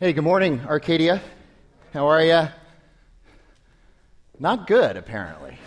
[0.00, 1.20] Hey, good morning, Arcadia.
[1.92, 2.48] How are you?
[4.38, 5.58] Not good, apparently.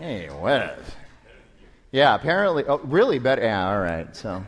[0.00, 0.80] Hey, what?
[1.92, 2.64] Yeah, apparently.
[2.66, 3.42] Oh, really better.
[3.42, 4.16] Yeah, all right.
[4.16, 4.44] So,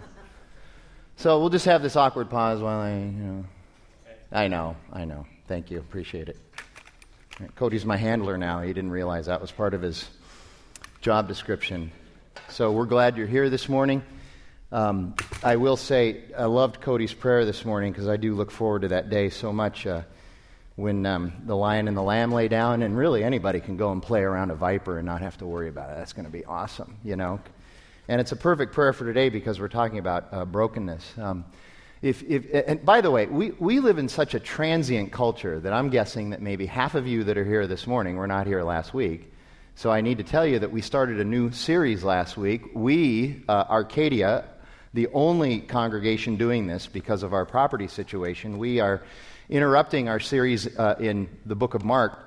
[1.14, 3.44] so we'll just have this awkward pause while I, you know.
[4.32, 5.24] I know, I know.
[5.46, 5.78] Thank you.
[5.78, 6.36] Appreciate it.
[7.54, 8.62] Cody's my handler now.
[8.62, 10.10] He didn't realize that was part of his
[11.02, 11.92] job description.
[12.48, 14.02] So we're glad you're here this morning.
[14.72, 18.82] Um, I will say, I loved Cody's prayer this morning because I do look forward
[18.82, 20.02] to that day so much uh,
[20.76, 24.00] when um, the lion and the lamb lay down, and really anybody can go and
[24.00, 25.96] play around a viper and not have to worry about it.
[25.96, 27.40] That's going to be awesome, you know?
[28.06, 31.18] And it's a perfect prayer for today because we're talking about uh, brokenness.
[31.18, 31.44] Um,
[32.00, 35.72] if, if, and by the way, we, we live in such a transient culture that
[35.72, 38.62] I'm guessing that maybe half of you that are here this morning were not here
[38.62, 39.32] last week.
[39.74, 42.62] So I need to tell you that we started a new series last week.
[42.72, 44.44] We, uh, Arcadia,
[44.92, 48.58] the only congregation doing this because of our property situation.
[48.58, 49.02] We are
[49.48, 52.18] interrupting our series uh, in the book of Mark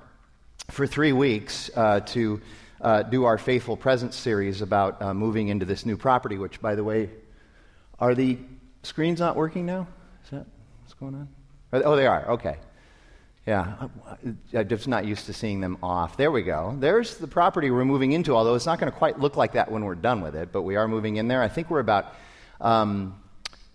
[0.69, 2.41] for three weeks uh, to
[2.79, 6.75] uh, do our Faithful Presence series about uh, moving into this new property, which, by
[6.75, 7.09] the way,
[7.99, 8.37] are the
[8.83, 9.87] screens not working now?
[10.23, 10.45] Is that
[10.81, 11.27] what's going on?
[11.73, 12.29] Oh, they are.
[12.31, 12.57] Okay.
[13.45, 13.89] Yeah,
[14.53, 16.15] I'm just not used to seeing them off.
[16.15, 16.77] There we go.
[16.79, 19.69] There's the property we're moving into, although it's not going to quite look like that
[19.69, 21.41] when we're done with it, but we are moving in there.
[21.41, 22.13] I think we're about
[22.63, 23.21] um,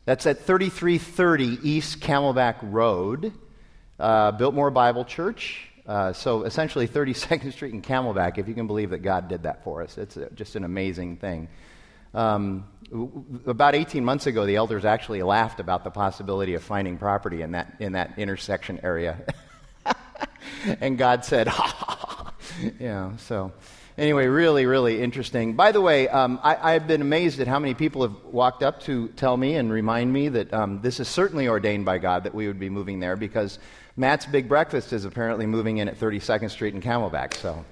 [0.06, 3.32] that's at 3330 East Camelback Road,
[4.00, 5.68] uh, Biltmore Bible Church.
[5.86, 9.62] Uh, so essentially 32nd Street and Camelback, if you can believe that God did that
[9.64, 9.98] for us.
[9.98, 11.48] It's a, just an amazing thing.
[12.14, 12.64] Um,
[13.46, 17.52] about 18 months ago, the elders actually laughed about the possibility of finding property in
[17.52, 19.18] that, in that intersection area.
[20.80, 22.32] and God said, ha ha ha.
[22.80, 23.52] Yeah, so
[23.98, 25.54] anyway, really, really interesting.
[25.54, 28.80] By the way, um, I, have been amazed at how many people have walked up
[28.82, 32.34] to tell me and remind me that um, this is certainly ordained by God that
[32.34, 33.58] we would be moving there because
[33.96, 37.34] Matt's Big Breakfast is apparently moving in at 32nd Street and Camelback.
[37.34, 37.64] So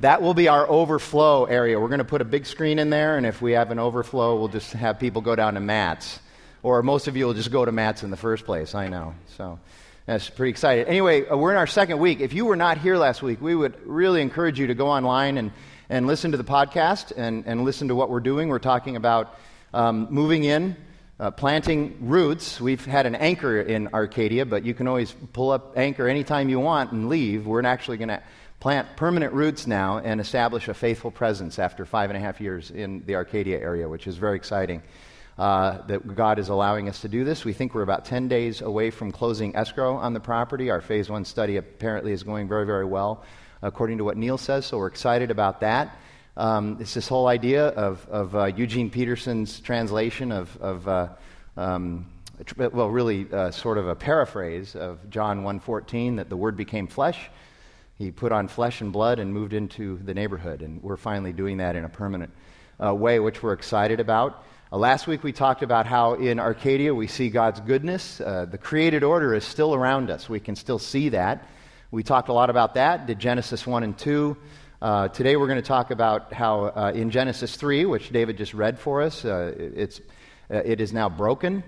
[0.00, 1.78] that will be our overflow area.
[1.78, 4.38] We're going to put a big screen in there, and if we have an overflow,
[4.38, 6.20] we'll just have people go down to Matt's.
[6.62, 9.14] Or most of you will just go to Matt's in the first place, I know.
[9.36, 9.58] So.
[10.06, 10.86] That's pretty exciting.
[10.86, 12.20] Anyway, uh, we're in our second week.
[12.20, 15.36] If you were not here last week, we would really encourage you to go online
[15.36, 15.50] and,
[15.88, 18.48] and listen to the podcast and, and listen to what we're doing.
[18.48, 19.36] We're talking about
[19.74, 20.76] um, moving in,
[21.18, 22.60] uh, planting roots.
[22.60, 26.60] We've had an anchor in Arcadia, but you can always pull up anchor anytime you
[26.60, 27.44] want and leave.
[27.44, 28.22] We're actually going to
[28.60, 32.70] plant permanent roots now and establish a faithful presence after five and a half years
[32.70, 34.84] in the Arcadia area, which is very exciting
[35.38, 37.44] uh, that God is allowing us to do this.
[37.44, 40.70] We think we're about 10 days away from closing escrow on the property.
[40.70, 43.24] Our phase one study apparently is going very, very well,
[43.62, 45.98] according to what Neil says, so we're excited about that.
[46.38, 51.08] Um, it's this whole idea of, of uh, Eugene Peterson's translation of, of uh,
[51.56, 52.06] um,
[52.56, 57.30] well, really uh, sort of a paraphrase of John 1.14, that the Word became flesh.
[57.98, 61.56] He put on flesh and blood and moved into the neighborhood, and we're finally doing
[61.58, 62.30] that in a permanent
[62.82, 64.44] uh, way, which we're excited about.
[64.72, 68.20] Uh, last week we talked about how in Arcadia we see God's goodness.
[68.20, 70.28] Uh, the created order is still around us.
[70.28, 71.46] We can still see that.
[71.92, 74.36] We talked a lot about that, did Genesis 1 and 2.
[74.82, 78.54] Uh, today we're going to talk about how uh, in Genesis 3, which David just
[78.54, 80.00] read for us, uh, it's,
[80.50, 81.62] uh, it is now broken.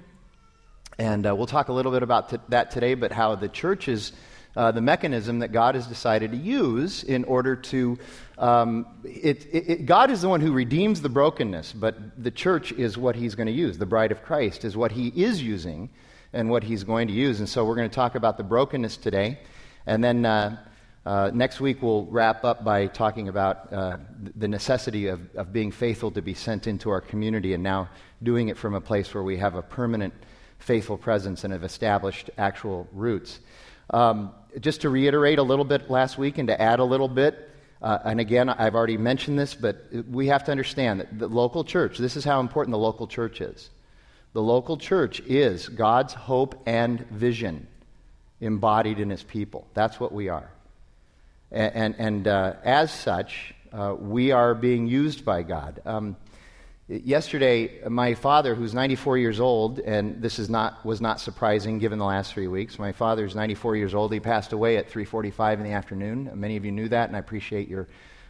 [0.98, 4.10] And we'll talk a little bit about t- that today, but how the church is
[4.56, 7.98] uh, the mechanism that God has decided to use in order to.
[8.38, 12.72] Um, it, it, it, God is the one who redeems the brokenness, but the church
[12.72, 13.78] is what He's going to use.
[13.78, 15.90] The bride of Christ is what He is using
[16.32, 17.40] and what He's going to use.
[17.40, 19.38] And so we're going to talk about the brokenness today.
[19.86, 20.58] And then uh,
[21.06, 23.96] uh, next week we'll wrap up by talking about uh,
[24.36, 27.88] the necessity of, of being faithful to be sent into our community and now
[28.22, 30.12] doing it from a place where we have a permanent
[30.58, 33.40] faithful presence and have established actual roots.
[33.90, 37.48] Um, just to reiterate a little bit last week and to add a little bit,
[37.80, 41.64] uh, and again, I've already mentioned this, but we have to understand that the local
[41.64, 43.70] church, this is how important the local church is.
[44.32, 47.66] The local church is God's hope and vision
[48.40, 49.66] embodied in his people.
[49.74, 50.50] That's what we are.
[51.50, 55.80] And, and, and uh, as such, uh, we are being used by God.
[55.84, 56.16] Um,
[56.90, 61.98] Yesterday, my father, who's 94 years old, and this is not, was not surprising given
[61.98, 62.78] the last three weeks.
[62.78, 64.10] My father's 94 years old.
[64.10, 66.30] He passed away at 3:45 in the afternoon.
[66.32, 67.88] Many of you knew that, and I appreciate your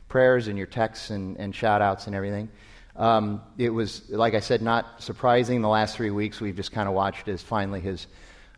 [0.09, 2.49] prayers and your texts and, and shout outs and everything.
[2.97, 5.63] Um, it was, like I said, not surprising.
[5.63, 8.09] The last three weeks, we've just kind of watched as finally his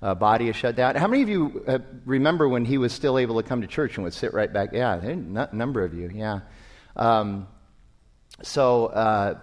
[0.01, 0.95] uh, body is shut down.
[0.95, 3.97] How many of you uh, remember when he was still able to come to church
[3.97, 4.71] and would sit right back?
[4.73, 6.41] Yeah, a number of you, yeah.
[6.97, 7.49] Um,
[8.43, 9.41] so, uh,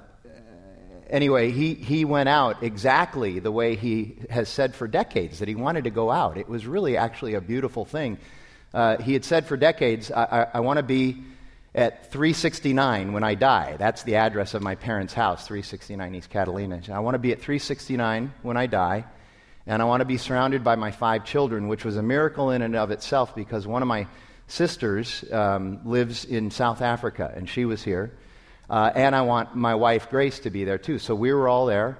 [1.09, 5.55] anyway, he, he went out exactly the way he has said for decades that he
[5.55, 6.37] wanted to go out.
[6.37, 8.17] It was really actually a beautiful thing.
[8.73, 11.23] Uh, he had said for decades, I, I, I want to be
[11.73, 13.75] at 369 when I die.
[13.77, 16.81] That's the address of my parents' house, 369 East Catalina.
[16.91, 19.05] I want to be at 369 when I die,
[19.65, 22.61] and I want to be surrounded by my five children, which was a miracle in
[22.61, 24.07] and of itself because one of my
[24.47, 28.11] sisters um, lives in South Africa, and she was here.
[28.69, 30.99] Uh, and I want my wife Grace to be there too.
[30.99, 31.97] So we were all there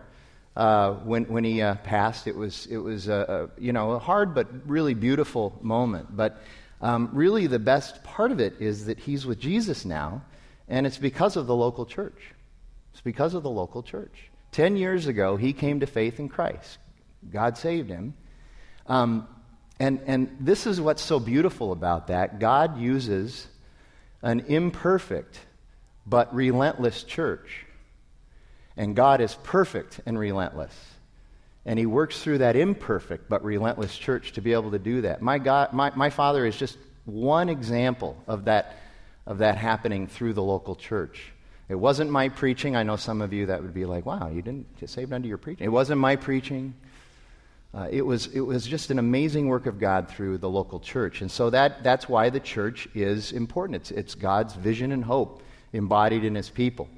[0.55, 2.27] uh, when when he uh, passed.
[2.27, 6.15] It was it was a, a, you know a hard but really beautiful moment.
[6.15, 6.41] But
[6.81, 10.23] um, really, the best part of it is that he's with Jesus now,
[10.67, 12.33] and it's because of the local church.
[12.91, 14.29] It's because of the local church.
[14.51, 16.79] Ten years ago, he came to faith in Christ.
[17.31, 18.13] God saved him.
[18.87, 19.27] Um,
[19.79, 22.39] and, and this is what's so beautiful about that.
[22.39, 23.47] God uses
[24.21, 25.39] an imperfect
[26.07, 27.65] but relentless church.
[28.75, 30.73] And God is perfect and relentless.
[31.65, 35.21] And he works through that imperfect but relentless church to be able to do that.
[35.21, 38.77] My, God, my, my father is just one example of that,
[39.25, 41.33] of that happening through the local church.
[41.67, 42.77] It wasn't my preaching.
[42.77, 45.27] I know some of you that would be like, wow, you didn't get saved under
[45.27, 45.65] your preaching.
[45.65, 46.73] It wasn't my preaching.
[47.73, 51.21] Uh, it, was, it was just an amazing work of God through the local church.
[51.21, 53.75] And so that, that's why the church is important.
[53.75, 55.41] It's, it's God's vision and hope
[55.73, 56.89] embodied in his people.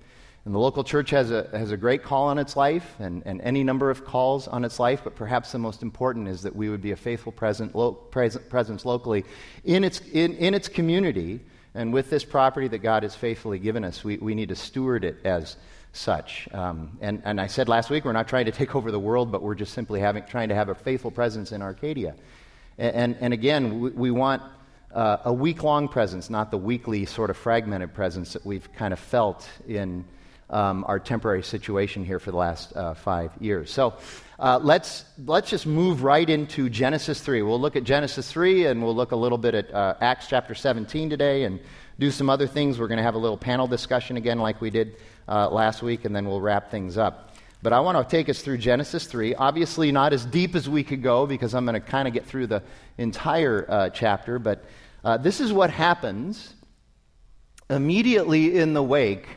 [0.46, 3.42] And the local church has a, has a great call on its life and, and
[3.42, 6.70] any number of calls on its life, but perhaps the most important is that we
[6.70, 9.26] would be a faithful present, lo, present, presence locally
[9.66, 11.40] in its, in, in its community.
[11.76, 15.04] And with this property that God has faithfully given us, we, we need to steward
[15.04, 15.58] it as
[15.92, 16.48] such.
[16.54, 19.32] Um, and, and I said last week, we're not trying to take over the world,
[19.32, 22.16] but we're just simply having, trying to have a faithful presence in Arcadia.
[22.78, 24.42] And, and, and again, we, we want
[24.94, 28.94] uh, a week long presence, not the weekly sort of fragmented presence that we've kind
[28.94, 30.06] of felt in
[30.50, 33.72] um, our temporary situation here for the last uh, five years.
[33.72, 33.94] So
[34.40, 37.42] uh, let's, let's just move right into Genesis 3.
[37.44, 40.56] We'll look at Genesis 3 and we'll look a little bit at uh, Acts chapter
[40.56, 41.60] 17 today and
[42.00, 42.80] do some other things.
[42.80, 44.96] We're going to have a little panel discussion again, like we did
[45.28, 47.36] uh, last week, and then we'll wrap things up.
[47.62, 49.36] But I want to take us through Genesis 3.
[49.36, 52.26] Obviously, not as deep as we could go because I'm going to kind of get
[52.26, 52.64] through the
[52.98, 54.40] entire uh, chapter.
[54.40, 54.64] But
[55.04, 56.54] uh, this is what happens
[57.70, 59.28] immediately in the wake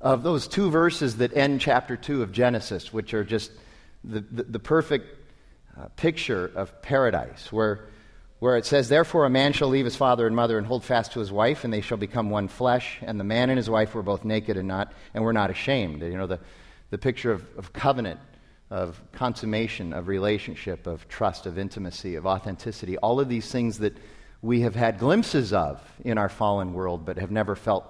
[0.00, 3.50] of those two verses that end chapter 2 of Genesis, which are just
[4.02, 5.18] the, the, the perfect
[5.78, 7.88] uh, picture of paradise, where,
[8.38, 11.12] where it says, Therefore a man shall leave his father and mother and hold fast
[11.12, 12.98] to his wife, and they shall become one flesh.
[13.02, 16.02] And the man and his wife were both naked and, not, and were not ashamed.
[16.02, 16.40] You know, the,
[16.90, 18.20] the picture of, of covenant,
[18.70, 23.96] of consummation, of relationship, of trust, of intimacy, of authenticity, all of these things that
[24.42, 27.84] we have had glimpses of in our fallen world, but have never felt,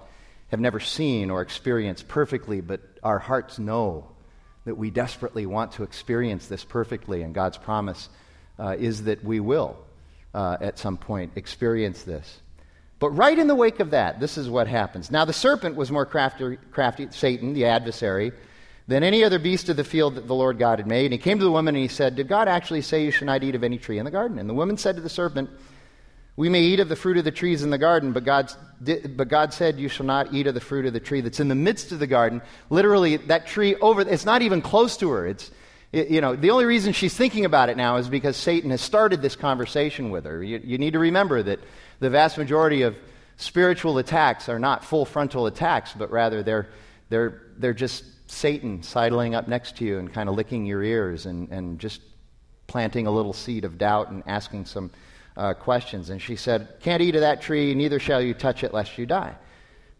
[0.49, 4.07] have never seen or experienced perfectly, but our hearts know
[4.65, 8.09] that we desperately want to experience this perfectly, and God's promise
[8.59, 9.77] uh, is that we will,
[10.33, 12.39] uh, at some point, experience this.
[12.99, 15.09] But right in the wake of that, this is what happens.
[15.09, 18.31] Now, the serpent was more crafty, crafty, Satan, the adversary,
[18.87, 21.05] than any other beast of the field that the Lord God had made.
[21.05, 23.25] And he came to the woman and he said, Did God actually say you should
[23.25, 24.37] not eat of any tree in the garden?
[24.37, 25.49] And the woman said to the serpent,
[26.35, 29.27] we may eat of the fruit of the trees in the garden, but, God's, but
[29.27, 31.55] God said, You shall not eat of the fruit of the tree that's in the
[31.55, 32.41] midst of the garden.
[32.69, 35.27] Literally, that tree over, it's not even close to her.
[35.27, 35.51] It's,
[35.91, 38.81] it, you know, the only reason she's thinking about it now is because Satan has
[38.81, 40.41] started this conversation with her.
[40.41, 41.59] You, you need to remember that
[41.99, 42.95] the vast majority of
[43.35, 46.69] spiritual attacks are not full frontal attacks, but rather they're,
[47.09, 51.25] they're, they're just Satan sidling up next to you and kind of licking your ears
[51.25, 52.01] and, and just
[52.67, 54.91] planting a little seed of doubt and asking some
[55.37, 56.09] uh, questions.
[56.09, 59.05] And she said, Can't eat of that tree, neither shall you touch it, lest you
[59.05, 59.35] die.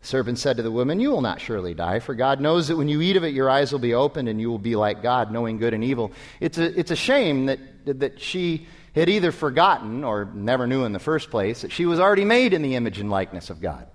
[0.01, 2.77] The serpent said to the woman, You will not surely die, for God knows that
[2.77, 5.01] when you eat of it, your eyes will be opened, and you will be like
[5.03, 6.11] God, knowing good and evil.
[6.39, 10.91] It's a, it's a shame that, that she had either forgotten or never knew in
[10.91, 13.87] the first place that she was already made in the image and likeness of God.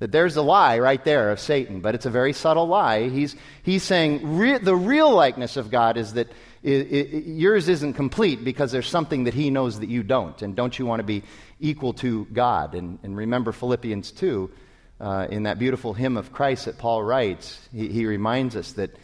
[0.00, 3.08] That there's a lie right there of Satan, but it's a very subtle lie.
[3.08, 6.28] He's, he's saying re- the real likeness of God is that
[6.64, 10.40] it, it, yours isn't complete because there's something that he knows that you don't.
[10.40, 11.22] And don't you want to be
[11.60, 12.74] equal to God?
[12.74, 14.50] And, and remember Philippians 2,
[14.98, 18.96] uh, in that beautiful hymn of Christ that Paul writes, he, he reminds us that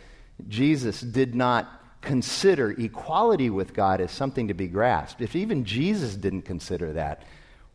[0.49, 1.69] Jesus did not
[2.00, 5.21] consider equality with God as something to be grasped.
[5.21, 7.25] If even Jesus didn't consider that,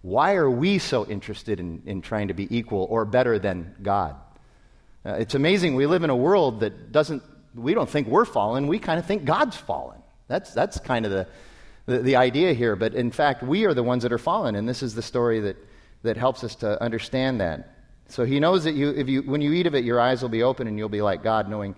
[0.02, 4.16] why are we so interested in, in trying to be equal or better than God?
[5.06, 5.76] Uh, it's amazing.
[5.76, 7.22] We live in a world that doesn't
[7.56, 8.68] we don't think we're fallen.
[8.68, 10.00] We kind of think God's fallen.
[10.28, 11.28] That's, that's kind of the,
[11.86, 12.76] the, the, idea here.
[12.76, 14.56] But in fact, we are the ones that are fallen.
[14.56, 15.58] And this is the story that,
[16.04, 17.76] that helps us to understand that.
[18.08, 20.30] So he knows that you, if you, when you eat of it, your eyes will
[20.30, 21.76] be open and you'll be like God, knowing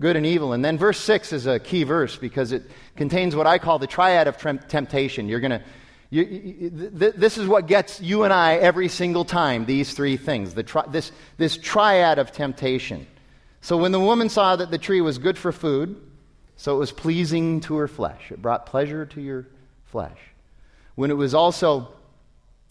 [0.00, 0.52] good and evil.
[0.52, 2.64] And then verse 6 is a key verse because it
[2.96, 4.36] contains what I call the triad of
[4.68, 5.28] temptation.
[5.28, 5.62] You're going to.
[6.10, 10.18] You, you, th- this is what gets you and I every single time, these three
[10.18, 13.06] things, the tri- this, this triad of temptation.
[13.62, 15.96] So when the woman saw that the tree was good for food,
[16.56, 19.46] so it was pleasing to her flesh, it brought pleasure to your
[19.84, 20.18] flesh.
[20.96, 21.88] When it was also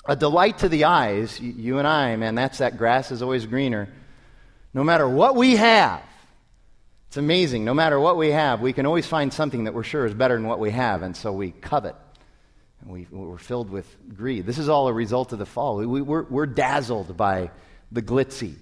[0.06, 3.88] a delight to the eyes, you and I, man, that's that grass is always greener.
[4.74, 6.04] No matter what we have,
[7.08, 7.64] it's amazing.
[7.64, 10.36] No matter what we have, we can always find something that we're sure is better
[10.36, 11.96] than what we have, and so we covet.
[12.82, 14.46] And we, are filled with greed.
[14.46, 15.78] This is all a result of the fall.
[15.78, 17.52] We, we're, we're dazzled by
[17.94, 18.56] the glitzy.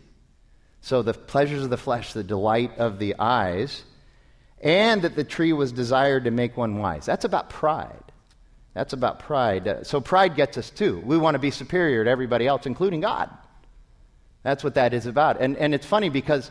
[0.81, 3.83] So the pleasures of the flesh, the delight of the eyes,
[4.61, 7.05] and that the tree was desired to make one wise.
[7.05, 8.03] That's about pride.
[8.73, 9.67] That's about pride.
[9.67, 11.01] Uh, so pride gets us too.
[11.05, 13.29] We want to be superior to everybody else, including God.
[14.43, 15.41] That's what that is about.
[15.41, 16.49] And, and it's funny because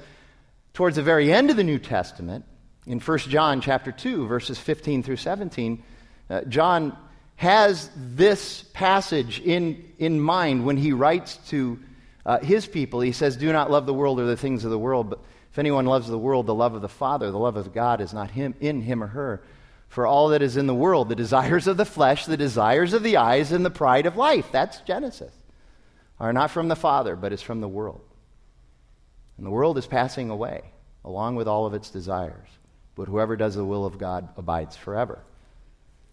[0.75, 2.45] towards the very end of the New Testament,
[2.87, 5.83] in 1 John chapter 2, verses 15 through 17,
[6.31, 6.97] uh, John
[7.37, 11.79] has this passage in, in mind when he writes to
[12.29, 13.01] uh, his people.
[13.01, 15.21] He says, Do not love the world or the things of the world, but
[15.51, 18.13] if anyone loves the world, the love of the Father, the love of God is
[18.13, 19.43] not him, in him or her.
[19.89, 23.03] For all that is in the world, the desires of the flesh, the desires of
[23.03, 25.33] the eyes, and the pride of life, that's Genesis,
[26.21, 28.03] are not from the Father, but is from the world.
[29.39, 30.61] And the world is passing away,
[31.07, 32.49] along with all of its desires.
[32.95, 35.21] But whoever does the will of God abides forever.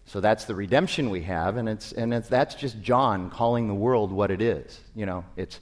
[0.06, 3.74] So that's the redemption we have, and, it's, and it's, that's just John calling the
[3.74, 4.80] world what it is.
[4.94, 5.60] You know, it's,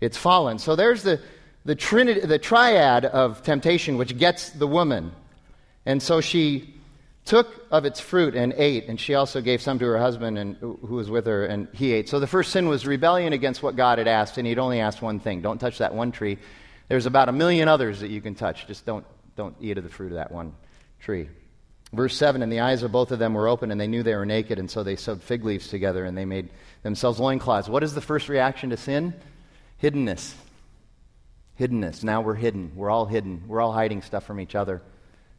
[0.00, 0.58] it's fallen.
[0.58, 1.20] So there's the,
[1.64, 5.12] the, trinity, the triad of temptation, which gets the woman.
[5.86, 6.74] And so she
[7.24, 10.56] took of its fruit and ate, and she also gave some to her husband and,
[10.56, 12.08] who was with her, and he ate.
[12.08, 15.02] So the first sin was rebellion against what God had asked, and he'd only asked
[15.02, 16.38] one thing don't touch that one tree.
[16.88, 18.66] There's about a million others that you can touch.
[18.66, 19.04] Just don't,
[19.36, 20.54] don't eat of the fruit of that one
[20.98, 21.28] tree.
[21.92, 24.16] Verse 7 And the eyes of both of them were open, and they knew they
[24.16, 26.50] were naked, and so they sewed fig leaves together, and they made
[26.82, 27.68] themselves loincloths.
[27.68, 29.14] What is the first reaction to sin?
[29.82, 30.34] Hiddenness.
[31.58, 32.04] Hiddenness.
[32.04, 32.72] Now we're hidden.
[32.74, 33.44] We're all hidden.
[33.46, 34.82] We're all hiding stuff from each other.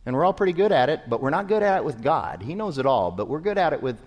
[0.05, 2.41] And we're all pretty good at it, but we're not good at it with God.
[2.41, 3.99] He knows it all, but we're good at it with,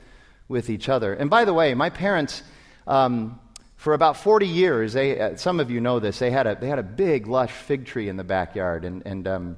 [0.48, 1.14] with each other.
[1.14, 2.42] And by the way, my parents,
[2.86, 3.38] um,
[3.76, 6.68] for about 40 years, they, uh, some of you know this, they had a, they
[6.68, 8.84] had a big, lush fig tree in the backyard.
[8.84, 9.56] And, and, um,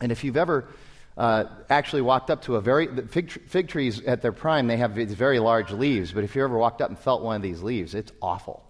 [0.00, 0.68] and if you've ever
[1.16, 4.96] uh, actually walked up to a very, fig, fig trees at their prime, they have
[4.96, 6.10] these very large leaves.
[6.10, 8.64] But if you ever walked up and felt one of these leaves, it's awful.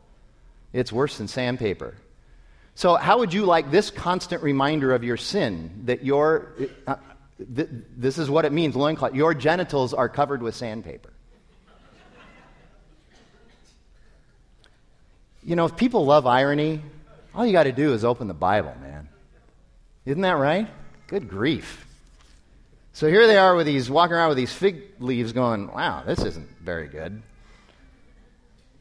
[0.72, 1.94] It's worse than sandpaper.
[2.74, 6.52] So, how would you like this constant reminder of your sin that your,
[6.86, 6.96] uh,
[7.54, 11.12] th- this is what it means, loincloth, your genitals are covered with sandpaper?
[15.42, 16.82] You know, if people love irony,
[17.34, 19.08] all you got to do is open the Bible, man.
[20.04, 20.68] Isn't that right?
[21.06, 21.86] Good grief.
[22.92, 26.22] So here they are with these, walking around with these fig leaves going, wow, this
[26.22, 27.22] isn't very good.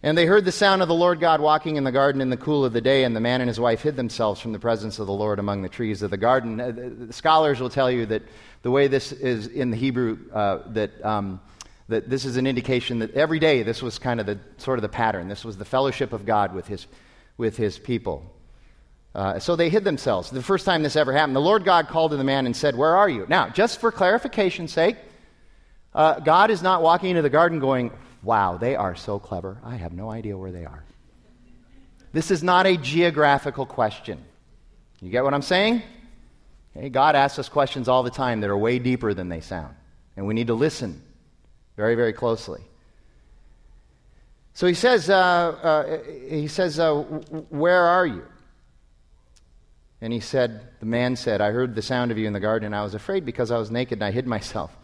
[0.01, 2.37] And they heard the sound of the Lord God walking in the garden in the
[2.37, 4.97] cool of the day, and the man and his wife hid themselves from the presence
[4.97, 6.61] of the Lord among the trees of the garden.
[6.61, 8.23] Uh, the scholars will tell you that
[8.61, 11.41] the way this is in the Hebrew, uh, that, um,
[11.89, 14.83] that this is an indication that every day this was kind of the sort of
[14.83, 15.27] the pattern.
[15.27, 16.87] This was the fellowship of God with his,
[17.37, 18.23] with his people.
[19.13, 20.29] Uh, so they hid themselves.
[20.29, 22.77] The first time this ever happened, the Lord God called to the man and said,
[22.77, 23.25] Where are you?
[23.27, 24.95] Now, just for clarification's sake,
[25.93, 27.91] uh, God is not walking into the garden going,
[28.23, 29.57] wow, they are so clever.
[29.63, 30.83] I have no idea where they are.
[32.11, 34.23] This is not a geographical question.
[35.01, 35.83] You get what I'm saying?
[36.75, 39.75] Okay, God asks us questions all the time that are way deeper than they sound.
[40.17, 41.01] And we need to listen
[41.77, 42.61] very, very closely.
[44.53, 45.97] So he says, uh, uh,
[46.27, 48.25] he says uh, Where are you?
[50.01, 52.67] And he said, The man said, I heard the sound of you in the garden,
[52.67, 54.75] and I was afraid because I was naked and I hid myself.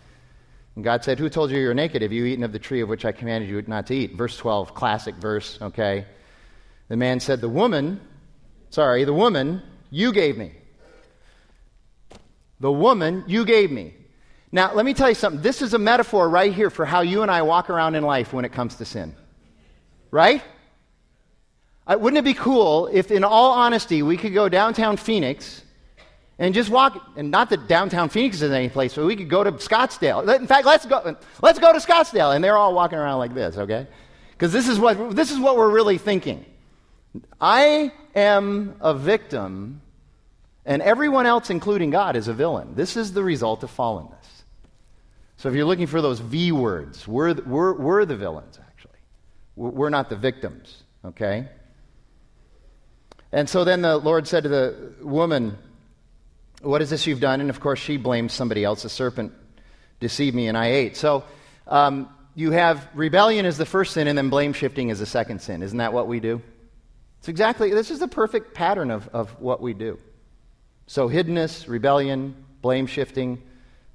[0.75, 2.01] And God said, Who told you you're naked?
[2.01, 4.15] Have you eaten of the tree of which I commanded you not to eat?
[4.15, 6.05] Verse 12, classic verse, okay?
[6.89, 8.01] The man said, The woman,
[8.69, 10.51] sorry, the woman you gave me.
[12.59, 13.93] The woman you gave me.
[14.51, 15.41] Now, let me tell you something.
[15.41, 18.31] This is a metaphor right here for how you and I walk around in life
[18.31, 19.15] when it comes to sin.
[20.11, 20.41] Right?
[21.87, 25.61] Uh, wouldn't it be cool if, in all honesty, we could go downtown Phoenix
[26.37, 29.43] and just walk, and not that downtown Phoenix is any place, but we could go
[29.43, 30.37] to Scottsdale.
[30.37, 32.35] In fact, let's go, let's go to Scottsdale.
[32.35, 33.87] And they're all walking around like this, okay?
[34.31, 36.45] Because this, is what, this is what we're really thinking.
[37.39, 39.81] I am a victim,
[40.65, 42.75] and everyone else, including God, is a villain.
[42.75, 44.11] This is the result of fallenness.
[45.37, 48.99] So if you're looking for those V words, we're, we're, we're the villains, actually.
[49.55, 51.47] We're not the victims, okay?
[53.31, 55.57] And so then the Lord said to the woman,
[56.61, 57.41] What is this you've done?
[57.41, 58.83] And of course, she blames somebody else.
[58.83, 59.33] The serpent
[59.99, 60.97] deceived me and I ate.
[60.97, 61.23] So
[61.67, 65.41] um, you have rebellion as the first sin and then blame shifting as the second
[65.41, 65.63] sin.
[65.63, 66.41] Isn't that what we do?
[67.19, 69.97] It's exactly, this is the perfect pattern of, of what we do.
[70.87, 73.41] So hiddenness, rebellion, blame shifting,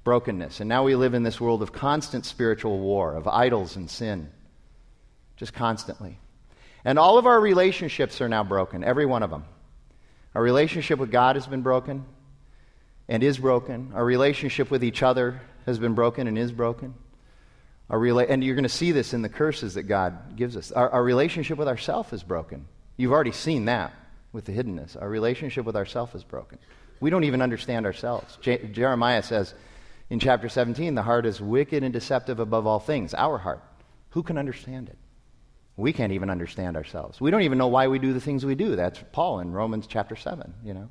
[0.03, 0.59] brokenness.
[0.59, 4.29] And now we live in this world of constant spiritual war, of idols and sin,
[5.37, 6.17] just constantly.
[6.83, 9.45] And all of our relationships are now broken, every one of them.
[10.33, 12.05] Our relationship with God has been broken
[13.07, 13.91] and is broken.
[13.93, 16.93] Our relationship with each other has been broken and is broken.
[17.89, 20.71] Our rela- and you're going to see this in the curses that God gives us.
[20.71, 22.67] Our, our relationship with ourself is broken.
[22.95, 23.93] You've already seen that
[24.31, 24.99] with the hiddenness.
[24.99, 26.57] Our relationship with ourself is broken.
[27.01, 28.37] We don't even understand ourselves.
[28.41, 29.53] Je- Jeremiah says
[30.09, 33.13] in chapter 17, the heart is wicked and deceptive above all things.
[33.13, 33.63] Our heart.
[34.11, 34.97] Who can understand it?
[35.77, 37.19] We can't even understand ourselves.
[37.19, 38.75] We don't even know why we do the things we do.
[38.75, 40.89] That's Paul in Romans chapter 7, you know.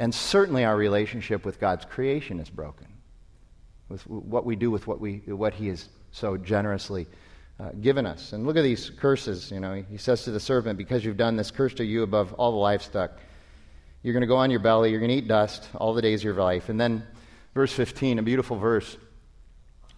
[0.00, 2.86] And certainly our relationship with God's creation is broken.
[3.90, 7.06] With what we do with what, we, what He has so generously
[7.58, 8.32] uh, given us.
[8.32, 9.50] And look at these curses.
[9.50, 12.32] You know, He says to the servant, Because you've done this, cursed are you above
[12.32, 13.10] all the livestock.
[14.02, 16.20] You're going to go on your belly, you're going to eat dust all the days
[16.20, 16.70] of your life.
[16.70, 17.06] And then,
[17.54, 18.96] verse 15, a beautiful verse.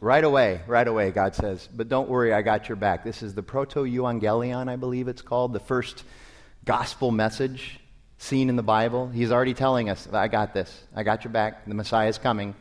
[0.01, 3.05] Right away, right away, God says, But don't worry, I got your back.
[3.05, 6.03] This is the proto euangelion, I believe it's called, the first
[6.65, 7.79] gospel message
[8.23, 9.09] seen in the Bible.
[9.09, 10.85] He's already telling us, I got this.
[10.95, 11.67] I got your back.
[11.67, 12.55] The Messiah is coming.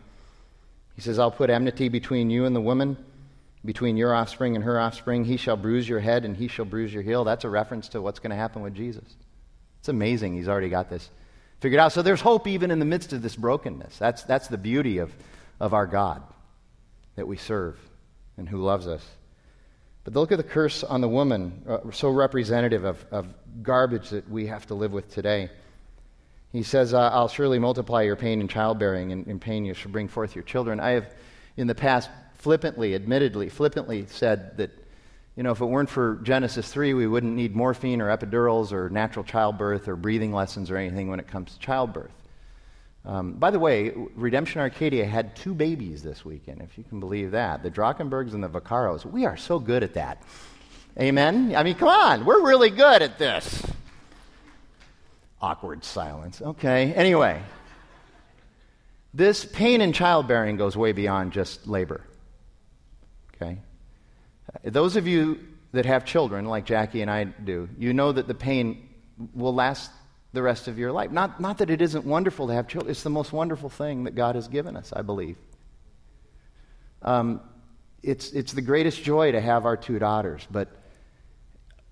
[0.95, 2.97] He says, I'll put enmity between you and the woman,
[3.63, 5.23] between your offspring and her offspring.
[5.23, 7.23] He shall bruise your head and he shall bruise your heel.
[7.23, 9.05] That's a reference to what's going to happen with Jesus.
[9.79, 10.35] It's amazing.
[10.35, 11.09] He's already got this
[11.59, 11.93] figured out.
[11.93, 13.97] So there's hope even in the midst of this brokenness.
[13.99, 15.13] That's, that's the beauty of,
[15.59, 16.23] of our God
[17.15, 17.77] that we serve
[18.35, 19.05] and who loves us.
[20.03, 23.27] But look at the curse on the woman, uh, so representative of, of
[23.61, 25.49] garbage that we have to live with today.
[26.51, 29.91] He says, uh, I'll surely multiply your pain in childbearing, and in pain you shall
[29.91, 30.79] bring forth your children.
[30.79, 31.13] I have,
[31.55, 34.71] in the past, flippantly, admittedly, flippantly said that,
[35.35, 38.89] you know, if it weren't for Genesis 3, we wouldn't need morphine or epidurals or
[38.89, 42.11] natural childbirth or breathing lessons or anything when it comes to childbirth.
[43.03, 47.31] Um, by the way, Redemption Arcadia had two babies this weekend, if you can believe
[47.31, 47.63] that.
[47.63, 49.05] The Drachenbergs and the Vaccaros.
[49.05, 50.21] We are so good at that.
[50.99, 51.55] Amen?
[51.55, 53.63] I mean, come on, we're really good at this.
[55.41, 56.41] Awkward silence.
[56.41, 57.41] Okay, anyway.
[59.13, 62.01] This pain in childbearing goes way beyond just labor.
[63.35, 63.57] Okay?
[64.63, 65.39] Those of you
[65.71, 68.87] that have children, like Jackie and I do, you know that the pain
[69.33, 69.91] will last
[70.33, 71.11] the rest of your life.
[71.11, 74.15] Not, not that it isn't wonderful to have children, it's the most wonderful thing that
[74.15, 75.37] God has given us, I believe.
[77.01, 77.41] Um,
[78.03, 80.69] it's, it's the greatest joy to have our two daughters, but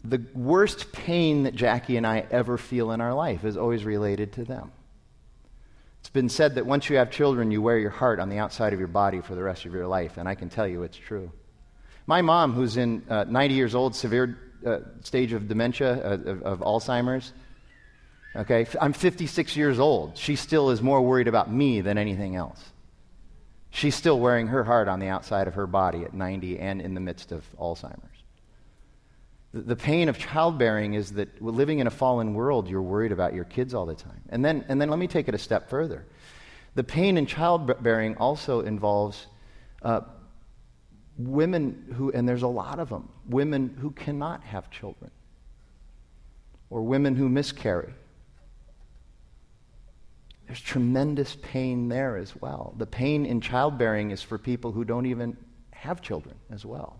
[0.03, 4.33] the worst pain that Jackie and I ever feel in our life is always related
[4.33, 4.71] to them.
[5.99, 8.71] It's been said that once you have children, you wear your heart on the outside
[8.71, 10.97] of your body for the rest of your life, and I can tell you it's
[10.97, 11.31] true.
[12.07, 16.43] My mom, who's in uh, 90 years old, severe uh, stage of dementia, uh, of,
[16.43, 17.33] of Alzheimer's,
[18.35, 20.17] Okay, I'm 56 years old.
[20.17, 22.63] She still is more worried about me than anything else.
[23.71, 26.93] She's still wearing her heart on the outside of her body at 90 and in
[26.93, 28.03] the midst of Alzheimer's.
[29.51, 33.45] The, pain of childbearing is that living in a fallen world, you're worried about your
[33.45, 34.21] kids all the time.
[34.29, 36.05] And then, and then let me take it a step further.
[36.75, 39.25] The pain in childbearing also involves
[39.81, 40.01] uh,
[41.17, 45.09] women who, and there's a lot of them, women who cannot have children,
[46.69, 47.93] or women who miscarry
[50.49, 52.73] there's tremendous pain there as well.
[52.75, 55.37] The pain in childbearing is for people who don't even
[55.69, 56.99] have children as well.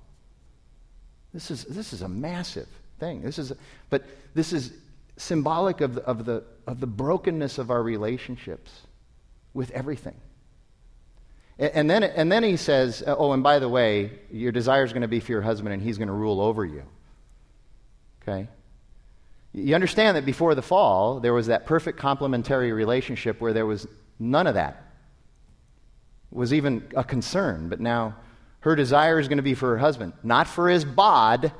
[1.34, 2.68] This is, this is a massive
[3.00, 3.24] thing.
[3.24, 3.58] This is, a,
[3.90, 4.72] but this is
[5.18, 8.72] symbolic of the, of, the, of the brokenness of our relationships
[9.56, 10.22] with everything.
[11.58, 14.84] And, and, then, and then he says, uh, oh, and by the way, your desire
[14.84, 16.84] is going to be for your husband and he's going to rule over you.
[18.22, 18.48] Okay?
[19.54, 23.88] You understand that before the fall, there was that perfect complementary relationship where there was
[24.20, 24.86] none of that.
[26.32, 28.16] It was even a concern, but now
[28.60, 31.52] her desire is going to be for her husband, not for his bod.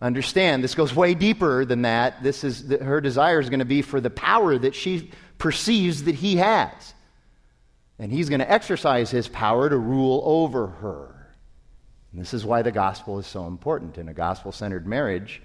[0.00, 2.22] Understand, this goes way deeper than that.
[2.22, 6.14] This is her desire is going to be for the power that she perceives that
[6.14, 6.94] he has.
[7.98, 11.28] And he's going to exercise his power to rule over her.
[12.12, 13.98] And this is why the gospel is so important.
[13.98, 15.42] In a gospel centered marriage,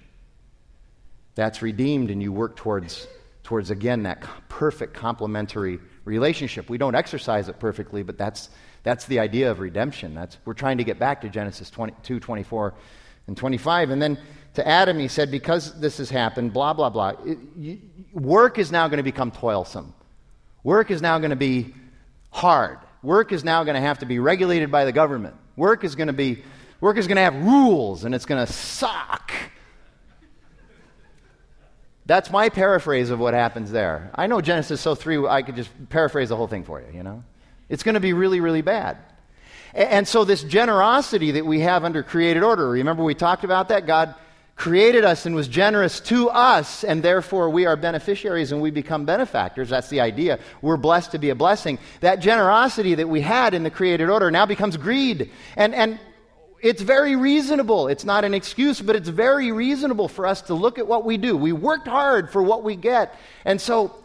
[1.38, 3.08] that's redeemed and you work towards,
[3.44, 6.70] towards again, that perfect complementary relationship.
[6.70, 8.50] We don't exercise it perfectly, but that's,
[8.84, 10.16] that's the idea of redemption.
[10.16, 12.74] That's, we're trying to get back to Genesis 22, 24,
[13.28, 13.92] and 25.
[13.92, 14.18] And then
[14.56, 17.80] to Adam, he said, because this has happened, blah, blah, blah, it, you,
[18.14, 19.94] work is now going to become toilsome.
[20.64, 21.76] Work is now going to be
[22.32, 22.80] hard.
[23.04, 25.36] Work is now going to have to be regulated by the government.
[25.56, 26.44] Work is going to be
[26.82, 29.32] work is going to have rules and it's going to suck.
[32.08, 34.10] That's my paraphrase of what happens there.
[34.16, 37.04] I know Genesis so 3 I could just paraphrase the whole thing for you, you
[37.04, 37.24] know.
[37.70, 38.98] It's going to be really really bad.
[39.74, 43.86] And so, this generosity that we have under created order, remember we talked about that?
[43.86, 44.16] God
[44.56, 49.06] created us and was generous to us, and therefore we are beneficiaries and we become
[49.06, 49.70] benefactors.
[49.70, 50.40] That's the idea.
[50.64, 51.78] We're blessed to be a blessing.
[52.00, 55.30] That generosity that we had in the created order now becomes greed.
[55.56, 56.00] And, and
[56.62, 57.88] it's very reasonable.
[57.88, 61.18] It's not an excuse, but it's very reasonable for us to look at what we
[61.18, 61.38] do.
[61.38, 63.16] We worked hard for what we get,
[63.46, 63.96] and so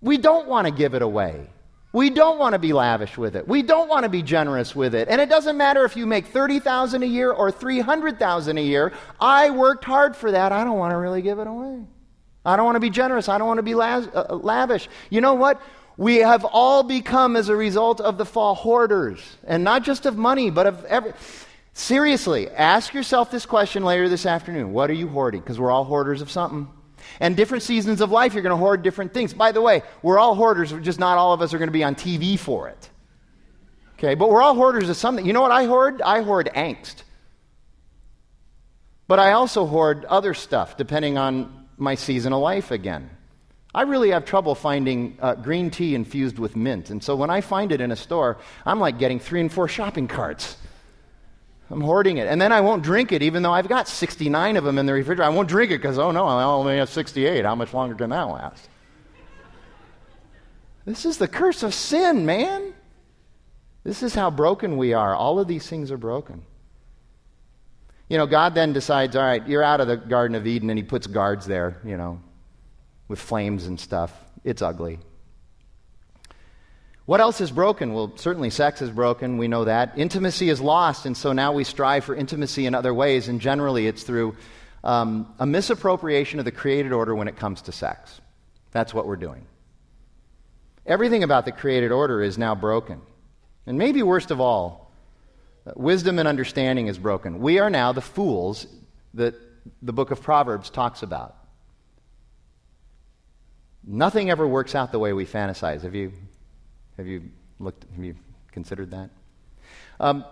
[0.00, 1.48] we don't want to give it away.
[1.92, 3.48] We don't want to be lavish with it.
[3.48, 5.08] We don't want to be generous with it.
[5.08, 8.92] And it doesn't matter if you make 30,000 a year or 300,000 a year.
[9.18, 10.52] I worked hard for that.
[10.52, 11.82] I don't want to really give it away.
[12.44, 13.28] I don't want to be generous.
[13.28, 14.88] I don't want to be la- uh, lavish.
[15.10, 15.60] You know what?
[15.96, 20.16] We have all become as a result of the fall hoarders, and not just of
[20.16, 21.12] money, but of every
[21.80, 24.74] Seriously, ask yourself this question later this afternoon.
[24.74, 25.40] What are you hoarding?
[25.40, 26.68] Because we're all hoarders of something.
[27.20, 29.32] And different seasons of life, you're going to hoard different things.
[29.32, 31.82] By the way, we're all hoarders, just not all of us are going to be
[31.82, 32.90] on TV for it.
[33.94, 35.24] Okay, but we're all hoarders of something.
[35.24, 36.02] You know what I hoard?
[36.02, 36.96] I hoard angst.
[39.08, 43.08] But I also hoard other stuff, depending on my season of life again.
[43.74, 46.90] I really have trouble finding uh, green tea infused with mint.
[46.90, 49.66] And so when I find it in a store, I'm like getting three and four
[49.66, 50.58] shopping carts.
[51.70, 52.26] I'm hoarding it.
[52.26, 54.92] And then I won't drink it, even though I've got 69 of them in the
[54.92, 55.22] refrigerator.
[55.22, 57.44] I won't drink it because, oh no, I only have 68.
[57.44, 58.68] How much longer can that last?
[60.84, 62.74] This is the curse of sin, man.
[63.84, 65.14] This is how broken we are.
[65.14, 66.42] All of these things are broken.
[68.08, 70.78] You know, God then decides, all right, you're out of the Garden of Eden, and
[70.78, 72.20] He puts guards there, you know,
[73.06, 74.12] with flames and stuff.
[74.42, 74.98] It's ugly.
[77.06, 77.92] What else is broken?
[77.92, 79.38] Well, certainly sex is broken.
[79.38, 79.98] We know that.
[79.98, 83.86] Intimacy is lost, and so now we strive for intimacy in other ways, and generally
[83.86, 84.36] it's through
[84.84, 88.20] um, a misappropriation of the created order when it comes to sex.
[88.70, 89.44] That's what we're doing.
[90.86, 93.00] Everything about the created order is now broken.
[93.66, 94.90] And maybe worst of all,
[95.76, 97.40] wisdom and understanding is broken.
[97.40, 98.66] We are now the fools
[99.14, 99.34] that
[99.82, 101.36] the book of Proverbs talks about.
[103.86, 105.82] Nothing ever works out the way we fantasize.
[105.82, 106.12] Have you
[107.00, 107.22] have you
[107.58, 107.86] looked?
[107.96, 108.14] Have you
[108.52, 109.08] considered that?
[109.98, 110.22] Um,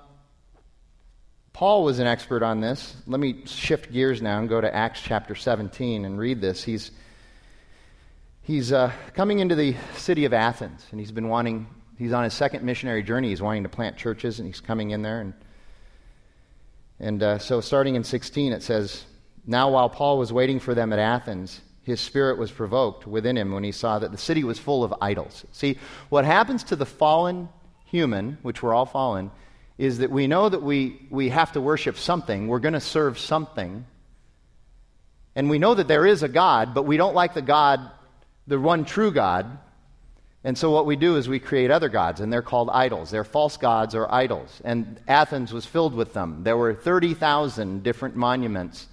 [1.54, 2.94] Paul was an expert on this.
[3.06, 6.62] Let me shift gears now and go to Acts chapter 17 and read this.
[6.62, 6.90] He's
[8.42, 11.66] he's uh, coming into the city of Athens, and he's been wanting.
[11.96, 13.30] He's on his second missionary journey.
[13.30, 15.22] He's wanting to plant churches, and he's coming in there.
[15.22, 15.32] And
[17.00, 19.06] and uh, so, starting in 16, it says,
[19.46, 23.50] "Now while Paul was waiting for them at Athens." His spirit was provoked within him
[23.50, 25.46] when he saw that the city was full of idols.
[25.52, 25.78] See,
[26.10, 27.48] what happens to the fallen
[27.86, 29.30] human, which we're all fallen,
[29.78, 33.18] is that we know that we, we have to worship something, we're going to serve
[33.18, 33.86] something,
[35.34, 37.80] and we know that there is a God, but we don't like the God,
[38.46, 39.58] the one true God.
[40.44, 43.10] And so what we do is we create other gods, and they're called idols.
[43.10, 44.60] They're false gods or idols.
[44.62, 46.42] And Athens was filled with them.
[46.44, 48.88] There were 30,000 different monuments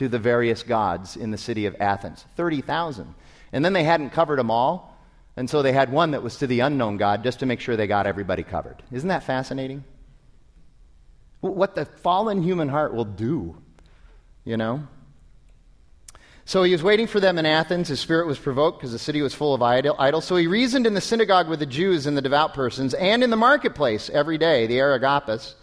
[0.00, 3.14] to the various gods in the city of Athens 30,000.
[3.52, 4.96] And then they hadn't covered them all,
[5.36, 7.76] and so they had one that was to the unknown God just to make sure
[7.76, 8.82] they got everybody covered.
[8.90, 9.84] Isn't that fascinating?
[11.42, 13.58] What the fallen human heart will do,
[14.42, 14.88] you know?
[16.46, 17.88] So he was waiting for them in Athens.
[17.88, 20.24] His spirit was provoked because the city was full of idols.
[20.24, 23.28] So he reasoned in the synagogue with the Jews and the devout persons, and in
[23.28, 25.56] the marketplace every day, the Areopagus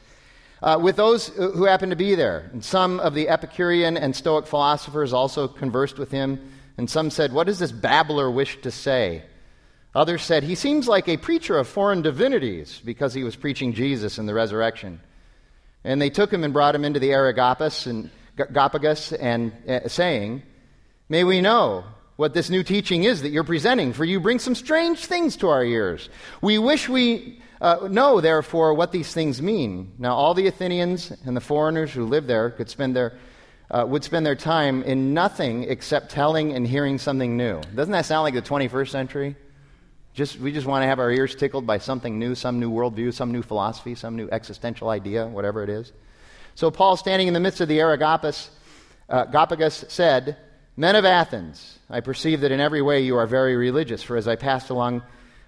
[0.61, 2.49] uh, with those who happened to be there.
[2.51, 7.33] And some of the Epicurean and Stoic philosophers also conversed with him, and some said,
[7.33, 9.23] What does this babbler wish to say?
[9.95, 14.17] Others said, He seems like a preacher of foreign divinities because he was preaching Jesus
[14.17, 14.99] and the resurrection.
[15.83, 20.43] And they took him and brought him into the Areopagus and, Gopagus and uh, saying,
[21.09, 21.85] May we know
[22.17, 25.49] what this new teaching is that you're presenting, for you bring some strange things to
[25.49, 26.09] our ears.
[26.41, 29.93] We wish we uh, know, therefore, what these things mean.
[29.97, 33.17] Now, all the Athenians and the foreigners who lived there could spend their,
[33.71, 37.61] uh, would spend their time in nothing except telling and hearing something new.
[37.75, 39.35] Doesn't that sound like the 21st century?
[40.13, 43.13] Just, we just want to have our ears tickled by something new, some new worldview,
[43.13, 45.93] some new philosophy, some new existential idea, whatever it is.
[46.55, 48.49] So, Paul, standing in the midst of the Areopagus,
[49.09, 50.37] uh, Gopagus, said,
[50.75, 54.27] Men of Athens, I perceive that in every way you are very religious, for as
[54.27, 55.01] I passed along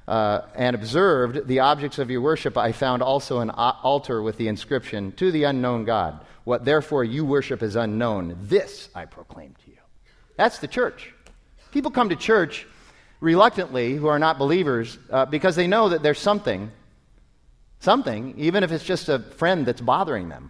[0.10, 4.48] uh, and observed the objects of your worship, I found also an altar with the
[4.48, 6.26] inscription, To the unknown God.
[6.46, 8.36] What therefore you worship is unknown.
[8.42, 9.78] This I proclaim to you.
[10.36, 11.14] That's the church.
[11.72, 12.66] People come to church
[13.20, 16.72] reluctantly who are not believers uh, because they know that there's something,
[17.80, 20.50] something, even if it's just a friend that's bothering them,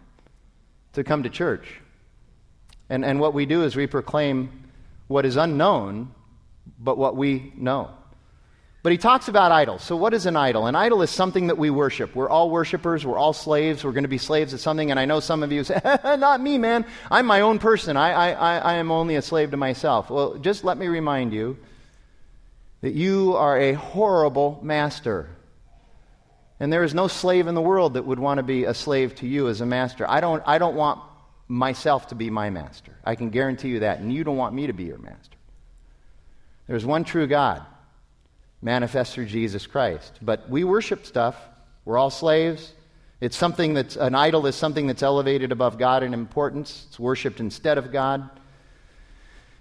[0.94, 1.82] to come to church.
[2.90, 4.70] And, and what we do is we proclaim
[5.08, 6.14] what is unknown,
[6.80, 7.92] but what we know.
[8.82, 9.84] But he talks about idols.
[9.84, 10.68] So, what is an idol?
[10.68, 12.16] An idol is something that we worship.
[12.16, 13.06] We're all worshipers.
[13.06, 13.84] We're all slaves.
[13.84, 14.90] We're going to be slaves of something.
[14.90, 16.86] And I know some of you say, Not me, man.
[17.12, 17.98] I'm my own person.
[17.98, 20.10] I, I, I, I am only a slave to myself.
[20.10, 21.58] Well, just let me remind you
[22.80, 25.30] that you are a horrible master.
[26.62, 29.14] And there is no slave in the world that would want to be a slave
[29.16, 30.10] to you as a master.
[30.10, 31.02] I don't, I don't want
[31.50, 32.96] myself to be my master.
[33.04, 34.00] I can guarantee you that.
[34.00, 35.36] And you don't want me to be your master.
[36.68, 37.66] There's one true God
[38.62, 40.20] manifest through Jesus Christ.
[40.22, 41.36] But we worship stuff.
[41.86, 42.74] We're all slaves.
[43.22, 46.86] It's something that's, an idol is something that's elevated above God in importance.
[46.88, 48.30] It's worshiped instead of God.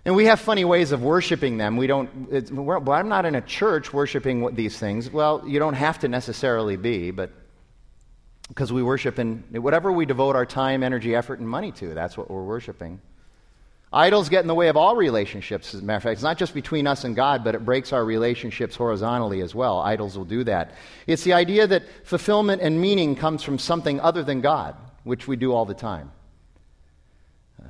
[0.04, 1.76] And we have funny ways of worshiping them.
[1.76, 5.10] We don't, well, I'm not in a church worshiping these things.
[5.10, 7.30] Well, you don't have to necessarily be, but
[8.48, 12.16] because we worship in whatever we devote our time, energy, effort, and money to, that's
[12.16, 13.00] what we're worshiping.
[13.92, 16.12] Idols get in the way of all relationships, as a matter of fact.
[16.14, 19.78] It's not just between us and God, but it breaks our relationships horizontally as well.
[19.78, 20.72] Idols will do that.
[21.06, 25.36] It's the idea that fulfillment and meaning comes from something other than God, which we
[25.36, 26.12] do all the time.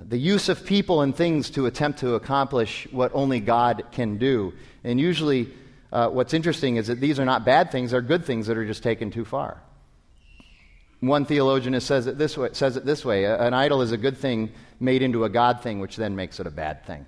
[0.08, 4.54] The use of people and things to attempt to accomplish what only God can do.
[4.82, 5.52] And usually,
[5.92, 8.66] uh, what's interesting is that these are not bad things, they're good things that are
[8.66, 9.62] just taken too far.
[11.00, 14.18] One theologian says it this way, says it this way an idol is a good
[14.18, 17.06] thing made into a God thing, which then makes it a bad thing.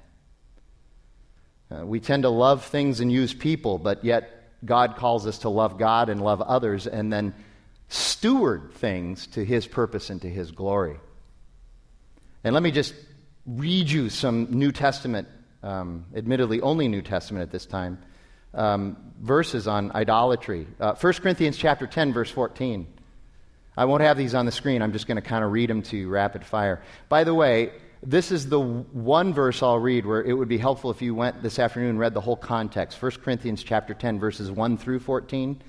[1.70, 5.48] Uh, we tend to love things and use people, but yet God calls us to
[5.48, 7.35] love God and love others and then
[7.88, 10.98] steward things to His purpose and to His glory.
[12.44, 12.94] And let me just
[13.46, 15.29] read you some New Testament,
[15.62, 17.98] um, admittedly only New Testament at this time,
[18.55, 20.66] um, verses on idolatry.
[20.79, 22.87] Uh, 1 Corinthians chapter 10, verse 14.
[23.81, 24.83] I won't have these on the screen.
[24.83, 26.83] I'm just going to kind of read them to you rapid fire.
[27.09, 30.90] By the way, this is the one verse I'll read where it would be helpful
[30.90, 33.01] if you went this afternoon and read the whole context.
[33.01, 35.62] 1 Corinthians chapter 10 verses 1 through 14.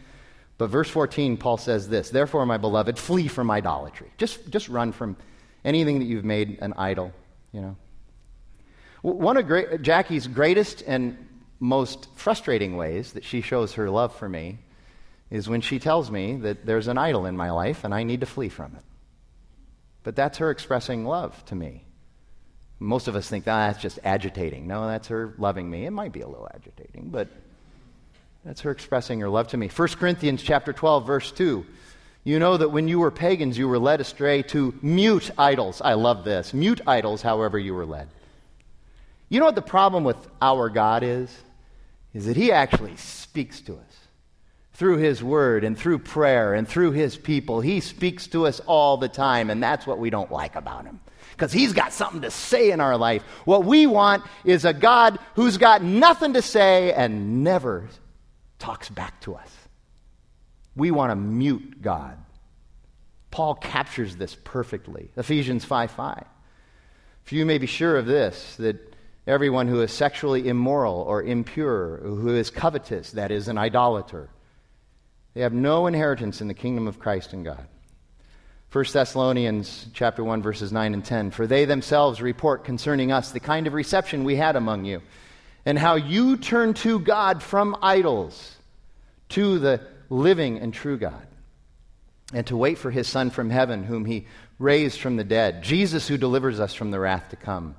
[0.58, 4.91] But verse 14 Paul says this, "Therefore my beloved, flee from idolatry." Just just run
[4.91, 5.15] from
[5.63, 7.13] anything that you've made an idol,
[7.54, 7.78] you know.
[9.04, 11.17] One of great, Jackie's greatest and
[11.62, 14.60] most frustrating ways that she shows her love for me
[15.32, 18.20] is when she tells me that there's an idol in my life and I need
[18.20, 18.84] to flee from it.
[20.04, 21.86] But that's her expressing love to me.
[22.80, 24.67] Most of us think oh, that's just agitating.
[24.67, 25.86] No, that's her loving me.
[25.86, 27.30] It might be a little agitating, but
[28.44, 29.70] that's her expressing her love to me.
[29.70, 31.65] 1 Corinthians chapter 12 verse 2.
[32.24, 35.82] You know that when you were pagans you were led astray to mute idols.
[35.82, 36.54] I love this.
[36.54, 38.10] Mute idols however you were led.
[39.30, 41.34] You know what the problem with our God is?
[42.13, 43.90] Is that he actually speaks to us
[44.82, 47.62] through His Word and through prayer and through His people.
[47.62, 51.00] He speaks to us all the time, and that's what we don't like about Him.
[51.34, 53.22] Because He's got something to say in our life.
[53.46, 57.89] What we want is a God who's got nothing to say and never
[58.58, 59.52] talks back to us.
[60.76, 62.17] We want to mute God.
[63.30, 65.12] Paul captures this perfectly.
[65.15, 66.24] Ephesians 5 5.
[67.26, 68.96] For you may be sure of this, that
[69.28, 74.32] everyone who is sexually immoral or impure, who is covetous, that is, an idolater,
[75.34, 77.65] they have no inheritance in the kingdom of Christ and God.
[78.72, 83.39] 1 Thessalonians chapter 1 verses 9 and 10 for they themselves report concerning us the
[83.41, 85.02] kind of reception we had among you
[85.65, 88.56] and how you turned to God from idols
[89.30, 91.28] to the living and true God
[92.34, 94.26] and to wait for his son from heaven whom he
[94.58, 97.76] raised from the dead Jesus who delivers us from the wrath to come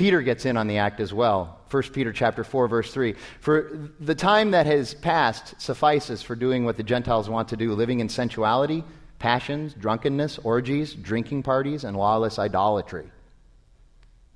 [0.00, 1.59] Peter gets in on the act as well.
[1.70, 3.14] 1 Peter chapter 4 verse 3.
[3.40, 7.74] For the time that has passed suffices for doing what the Gentiles want to do,
[7.74, 8.82] living in sensuality,
[9.18, 13.10] passions, drunkenness, orgies, drinking parties, and lawless idolatry.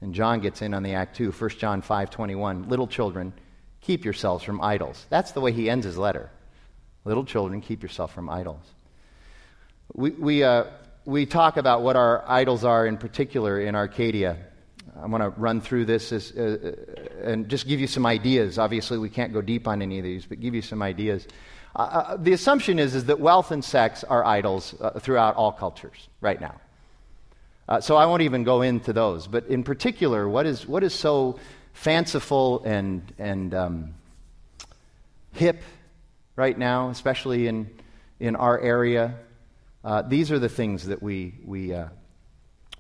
[0.01, 1.33] And John gets in on the act too.
[1.33, 2.69] 1 John 5:21.
[2.69, 3.33] Little children,
[3.81, 5.07] keep yourselves from idols.
[5.09, 6.31] That's the way he ends his letter.
[7.05, 8.65] Little children, keep yourself from idols.
[9.93, 10.65] We, we, uh,
[11.05, 14.37] we talk about what our idols are in particular in Arcadia.
[15.01, 16.77] I'm going to run through this as, uh,
[17.23, 18.59] uh, and just give you some ideas.
[18.59, 21.27] Obviously, we can't go deep on any of these, but give you some ideas.
[21.75, 25.51] Uh, uh, the assumption is, is that wealth and sex are idols uh, throughout all
[25.51, 26.55] cultures right now.
[27.69, 29.27] Uh, so I won't even go into those.
[29.27, 31.41] But in particular, what is, what is so
[31.73, 33.95] fanciful and, and um,
[35.33, 35.63] hip
[36.37, 37.69] right now, especially in,
[38.21, 39.15] in our area?
[40.09, 41.75] these are the things that we, we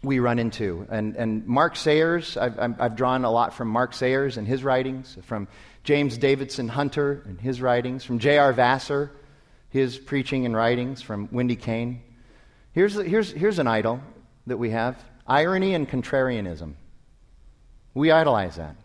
[0.04, 0.86] we run into.
[0.90, 5.16] And, and Mark Sayers, I've, I've drawn a lot from Mark Sayers and his writings,
[5.22, 5.48] from
[5.82, 8.52] James Davison Hunter and his writings, from J.R.
[8.52, 9.10] Vassar,
[9.70, 12.02] his preaching and writings, from Wendy Kane.
[12.72, 14.00] Here's, here's, here's an idol
[14.46, 16.74] that we have irony and contrarianism.
[17.94, 18.76] We idolize that.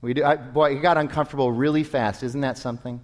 [0.00, 2.22] We do, I, boy, it got uncomfortable really fast.
[2.22, 3.00] Isn't that something?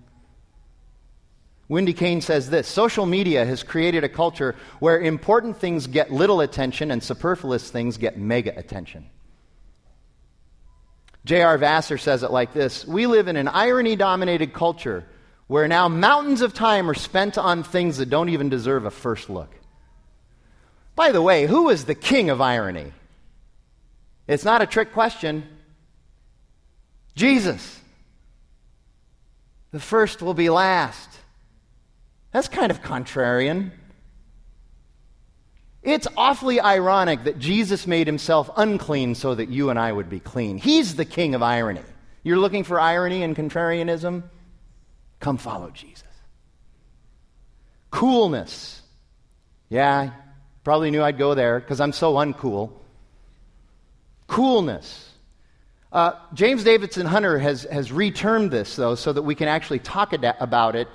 [1.69, 6.41] Wendy Kane says this Social media has created a culture where important things get little
[6.41, 9.09] attention and superfluous things get mega attention.
[11.25, 11.59] J.R.
[11.59, 15.05] Vassar says it like this We live in an irony dominated culture
[15.47, 19.29] where now mountains of time are spent on things that don't even deserve a first
[19.31, 19.51] look.
[20.95, 22.93] By the way, who is the king of irony?
[24.27, 25.47] It's not a trick question.
[27.15, 27.81] Jesus.
[29.71, 31.08] The first will be last.
[32.33, 33.71] That's kind of contrarian.
[35.83, 40.21] It's awfully ironic that Jesus made himself unclean so that you and I would be
[40.21, 40.59] clean.
[40.59, 41.83] He's the king of irony.
[42.23, 44.25] You're looking for irony and contrarianism?
[45.21, 46.05] Come follow Jesus.
[47.91, 48.83] Coolness.
[49.71, 50.11] Yeah,
[50.65, 52.73] probably knew I'd go there because I'm so uncool.
[54.27, 55.09] Coolness.
[55.91, 60.13] Uh, James Davison Hunter has, has retermed this, though, so that we can actually talk
[60.13, 60.89] about it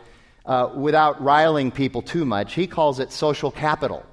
[0.46, 2.54] uh, without riling people too much.
[2.54, 4.06] He calls it social capital.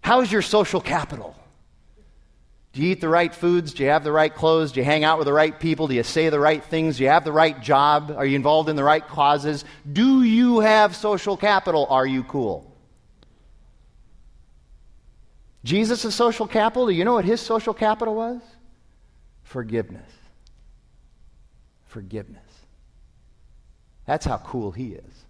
[0.00, 1.34] How's your social capital?
[2.72, 3.72] Do you eat the right foods?
[3.72, 4.72] Do you have the right clothes?
[4.72, 5.86] Do you hang out with the right people?
[5.86, 6.96] Do you say the right things?
[6.96, 8.12] Do you have the right job?
[8.16, 9.64] Are you involved in the right causes?
[9.90, 11.86] Do you have social capital?
[11.88, 12.74] Are you cool?
[15.64, 18.42] Jesus' social capital, do you know what his social capital was?
[19.44, 20.10] Forgiveness.
[21.86, 22.43] Forgiveness.
[24.06, 25.24] That's how cool he is.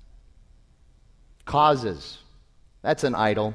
[1.45, 2.19] Causes.
[2.83, 3.55] That's an idol.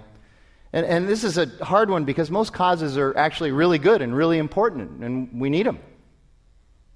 [0.71, 4.15] And, and this is a hard one because most causes are actually really good and
[4.15, 5.79] really important, and we need them.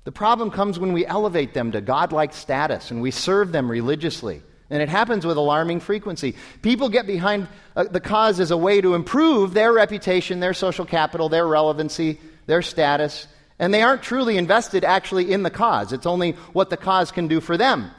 [0.03, 4.41] The problem comes when we elevate them to godlike status and we serve them religiously.
[4.69, 6.35] And it happens with alarming frequency.
[6.61, 10.85] People get behind uh, the cause as a way to improve their reputation, their social
[10.85, 13.27] capital, their relevancy, their status,
[13.59, 15.93] and they aren't truly invested actually in the cause.
[15.93, 17.91] It's only what the cause can do for them.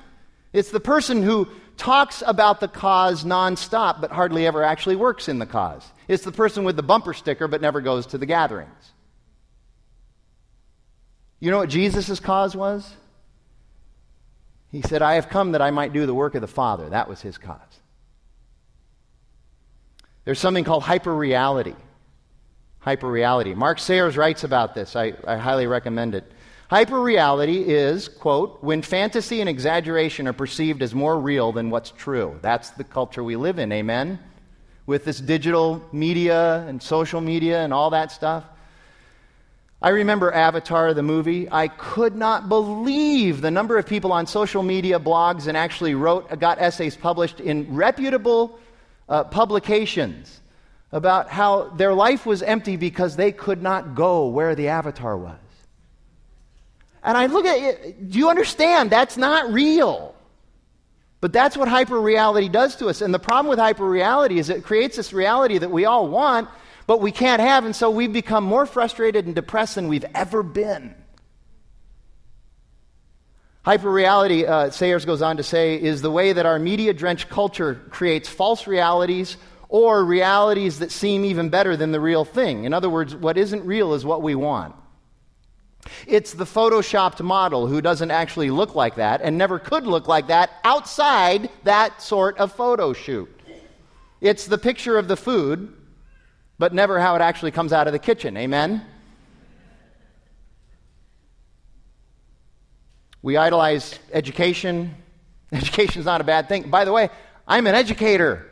[0.55, 5.41] It's the person who talks about the cause nonstop but hardly ever actually works in
[5.41, 5.85] the cause.
[6.07, 8.93] It's the person with the bumper sticker but never goes to the gatherings.
[11.41, 12.89] You know what Jesus' cause was?
[14.71, 16.89] He said, I have come that I might do the work of the Father.
[16.89, 17.59] That was his cause.
[20.25, 21.77] There's something called hyperreality.
[22.85, 23.57] Hyperreality.
[23.57, 24.95] Mark Sayers writes about this.
[24.95, 26.31] I, I highly recommend it.
[26.75, 32.37] Hyperreality is, quote, when fantasy and exaggeration are perceived as more real than what's true.
[32.43, 34.19] That's the culture we live in, amen?
[34.85, 38.43] With this digital media and social media and all that stuff.
[39.81, 41.49] I remember Avatar, the movie.
[41.49, 46.41] I could not believe the number of people on social media, blogs, and actually wrote,
[46.41, 48.59] got essays published in reputable
[49.09, 50.41] uh, publications
[50.91, 55.39] about how their life was empty because they could not go where the Avatar was.
[57.05, 58.91] And I look at it, do you understand?
[58.91, 60.15] That's not real.
[61.21, 63.03] But that's what hyperreality does to us.
[63.03, 66.49] And the problem with hyperreality is it creates this reality that we all want,
[66.87, 70.43] but we can't have, and so we've become more frustrated and depressed than we've ever
[70.43, 70.95] been.
[73.65, 77.81] Hyperreality, uh, Sayers goes on to say, is the way that our media drenched culture
[77.89, 79.39] creates false realities
[79.71, 82.65] or realities that seem even better than the real thing.
[82.65, 84.75] In other words, what isn't real is what we want.
[86.07, 90.29] It's the photoshopped model who doesn't actually look like that and never could look like
[90.29, 93.31] that outside that sort of photo shoot.
[94.21, 95.73] It's the picture of the food,
[96.59, 98.37] but never how it actually comes out of the kitchen.
[98.37, 98.85] Amen?
[103.23, 104.95] We idolize education.
[105.53, 106.69] Education is not a bad thing.
[106.69, 107.09] By the way,
[107.47, 108.51] I'm an educator.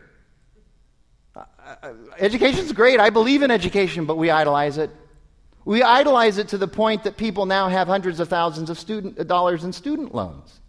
[1.34, 3.00] Uh, uh education's great.
[3.00, 4.90] I believe in education, but we idolize it.
[5.64, 9.18] We idolize it to the point that people now have hundreds of thousands of student,
[9.18, 10.60] uh, dollars in student loans.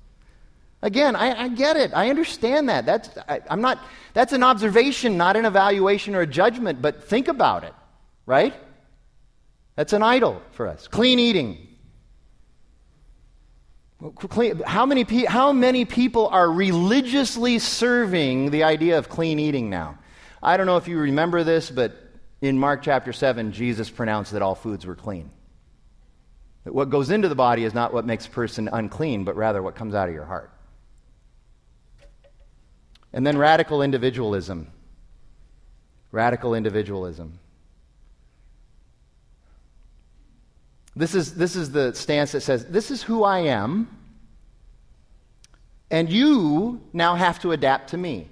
[0.81, 1.91] Again, I, I get it.
[1.93, 2.85] I understand that.
[2.85, 3.79] That's, I, I'm not,
[4.13, 7.73] that's an observation, not an evaluation or a judgment, but think about it,
[8.25, 8.53] right?
[9.75, 10.87] That's an idol for us.
[10.87, 11.69] Clean eating.
[14.65, 19.97] How many, how many people are religiously serving the idea of clean eating now?
[20.41, 21.95] I don't know if you remember this, but
[22.43, 25.31] in Mark chapter 7, Jesus pronounced that all foods were clean.
[26.65, 29.63] That what goes into the body is not what makes a person unclean, but rather
[29.63, 30.51] what comes out of your heart.
[33.13, 34.67] And then radical individualism.
[36.11, 37.39] Radical individualism.
[40.97, 43.87] This is, this is the stance that says, This is who I am,
[45.89, 48.27] and you now have to adapt to me.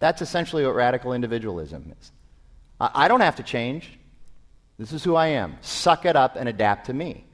[0.00, 2.10] That's essentially what radical individualism is.
[2.80, 3.98] I, don't have to change.
[4.78, 5.56] This is who I am.
[5.62, 7.24] Suck it up and adapt to me.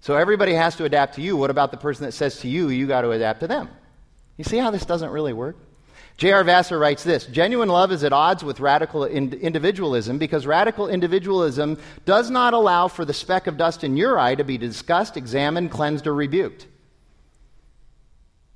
[0.00, 1.36] So everybody has to adapt to you.
[1.36, 3.68] What about the person that says to you, you got to adapt to them?
[4.36, 5.56] You see how this doesn't really work?
[6.16, 6.44] J.R.
[6.44, 11.78] Vassar writes this Genuine love is at odds with radical in- individualism because radical individualism
[12.04, 15.70] does not allow for the speck of dust in your eye to be discussed, examined,
[15.70, 16.66] cleansed, or rebuked.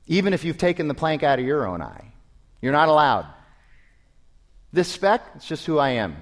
[0.06, 2.12] Even if you've taken the plank out of your own eye,
[2.60, 3.26] you're not allowed.
[4.72, 6.16] This speck, it's just who I am.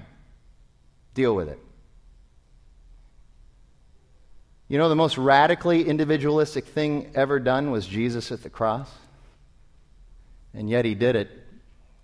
[1.13, 1.59] Deal with it.
[4.67, 8.89] You know, the most radically individualistic thing ever done was Jesus at the cross.
[10.53, 11.29] And yet he did it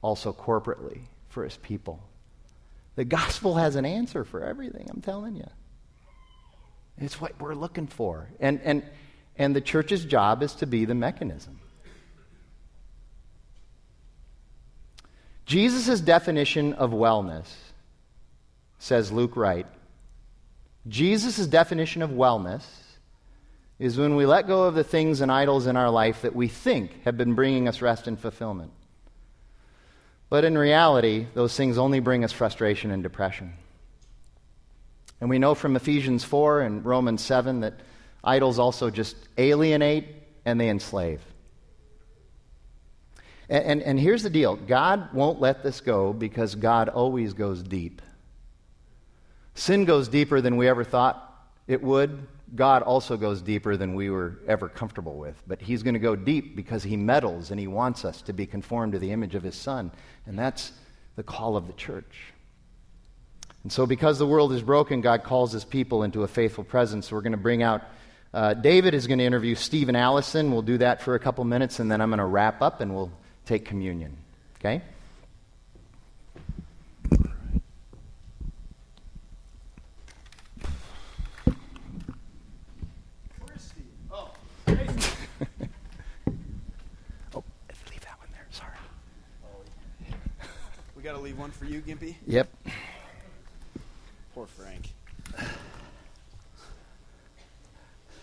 [0.02, 2.02] also corporately for his people.
[2.96, 5.48] The gospel has an answer for everything, I'm telling you.
[6.98, 8.30] It's what we're looking for.
[8.40, 8.84] And, and,
[9.36, 11.60] and the church's job is to be the mechanism.
[15.46, 17.48] Jesus' definition of wellness,
[18.80, 19.68] says Luke Wright,
[20.88, 22.64] Jesus' definition of wellness
[23.80, 26.48] is when we let go of the things and idols in our life that we
[26.48, 28.72] think have been bringing us rest and fulfillment.
[30.30, 33.54] But in reality, those things only bring us frustration and depression.
[35.22, 37.74] And we know from Ephesians 4 and Romans 7 that
[38.24, 40.08] idols also just alienate
[40.46, 41.22] and they enslave.
[43.50, 47.62] And, and, and, here's the deal God won't let this go because God always goes
[47.62, 48.02] deep.
[49.54, 51.22] Sin goes deeper than we ever thought
[51.68, 52.28] it would.
[52.54, 55.42] God also goes deeper than we were ever comfortable with.
[55.48, 58.46] But He's going to go deep because He meddles and He wants us to be
[58.46, 59.92] conformed to the image of His Son.
[60.26, 60.72] And that's
[61.16, 62.34] the call of the church.
[63.64, 67.12] And so, because the world is broken, God calls His people into a faithful presence.
[67.12, 67.82] we're going to bring out.
[68.34, 70.52] Uh, David is going to interview Stephen Allison.
[70.52, 72.94] We'll do that for a couple minutes, and then I'm going to wrap up and
[72.94, 73.12] we'll
[73.46, 74.18] take communion.
[74.60, 74.82] Okay?
[84.12, 84.32] Oh.
[87.34, 87.44] Oh,
[87.92, 88.46] leave that one there.
[88.52, 88.72] Sorry.
[90.96, 92.16] We got to leave one for you, Gimpy?
[92.28, 92.48] Yep.
[94.34, 94.94] Poor Frank.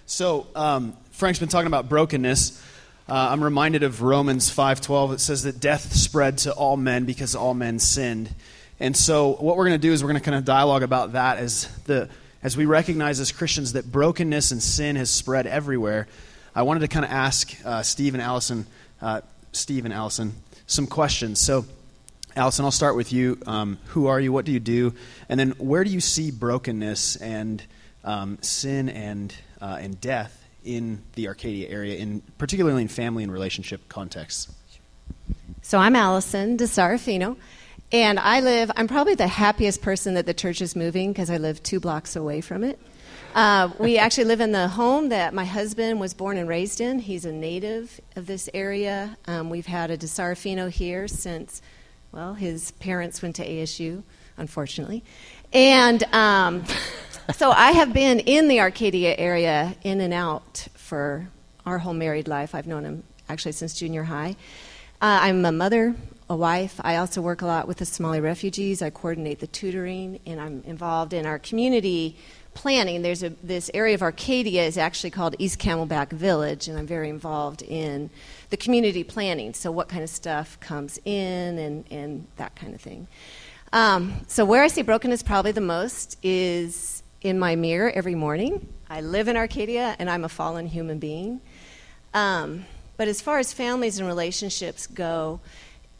[0.06, 2.62] So, um, Frank's been talking about brokenness.
[3.08, 5.12] Uh, I'm reminded of Romans 5:12.
[5.14, 8.32] It says that death spread to all men because all men sinned.
[8.78, 11.12] And so, what we're going to do is we're going to kind of dialogue about
[11.12, 12.08] that as the
[12.44, 16.06] as we recognize as Christians that brokenness and sin has spread everywhere.
[16.54, 18.66] I wanted to kind of ask uh, Steve and Allison,
[19.00, 19.22] uh,
[19.52, 20.34] Steve and Allison,
[20.66, 21.40] some questions.
[21.40, 21.64] So.
[22.34, 23.36] Allison, I'll start with you.
[23.46, 24.32] Um, who are you?
[24.32, 24.94] What do you do?
[25.28, 27.62] And then where do you see brokenness and
[28.04, 33.32] um, sin and, uh, and death in the Arcadia area, in, particularly in family and
[33.32, 34.52] relationship contexts?
[35.62, 37.36] So I'm Allison DeSarafino,
[37.92, 41.36] and I live, I'm probably the happiest person that the church is moving because I
[41.36, 42.78] live two blocks away from it.
[43.34, 46.98] Uh, we actually live in the home that my husband was born and raised in.
[46.98, 49.16] He's a native of this area.
[49.26, 51.62] Um, we've had a DeSarafino here since
[52.12, 54.02] well, his parents went to ASU,
[54.36, 55.02] unfortunately.
[55.50, 56.62] And um,
[57.30, 61.28] so I have been in the Arcadia area in and out for
[61.64, 62.54] our whole married life.
[62.54, 64.36] I've known him actually since junior high.
[65.00, 65.94] Uh, I'm a mother,
[66.28, 66.80] a wife.
[66.82, 68.82] I also work a lot with the Somali refugees.
[68.82, 72.16] I coordinate the tutoring, and I'm involved in our community
[72.54, 73.02] planning.
[73.02, 77.08] There's a, this area of Arcadia is actually called East Camelback Village, and I'm very
[77.08, 78.10] involved in
[78.50, 79.54] the community planning.
[79.54, 83.08] So, what kind of stuff comes in and, and that kind of thing.
[83.72, 88.68] Um, so, where I see brokenness probably the most is in my mirror every morning.
[88.90, 91.40] I live in Arcadia and I'm a fallen human being.
[92.12, 92.66] Um,
[92.96, 95.40] but as far as families and relationships go,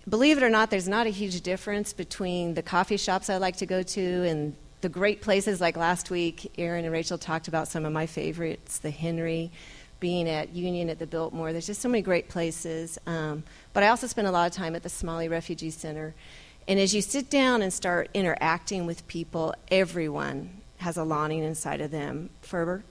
[0.09, 3.57] believe it or not, there's not a huge difference between the coffee shops I like
[3.57, 6.53] to go to and the great places like last week.
[6.59, 9.53] Aaron and Rachel talked about some of my favorites, the Henry
[10.01, 11.53] being at Union at the Biltmore.
[11.53, 12.99] There's just so many great places.
[13.07, 16.15] Um, but I also spend a lot of time at the Somali Refugee Center.
[16.67, 21.81] And as you sit down and start interacting with people, everyone has a longing inside
[21.81, 22.85] of them for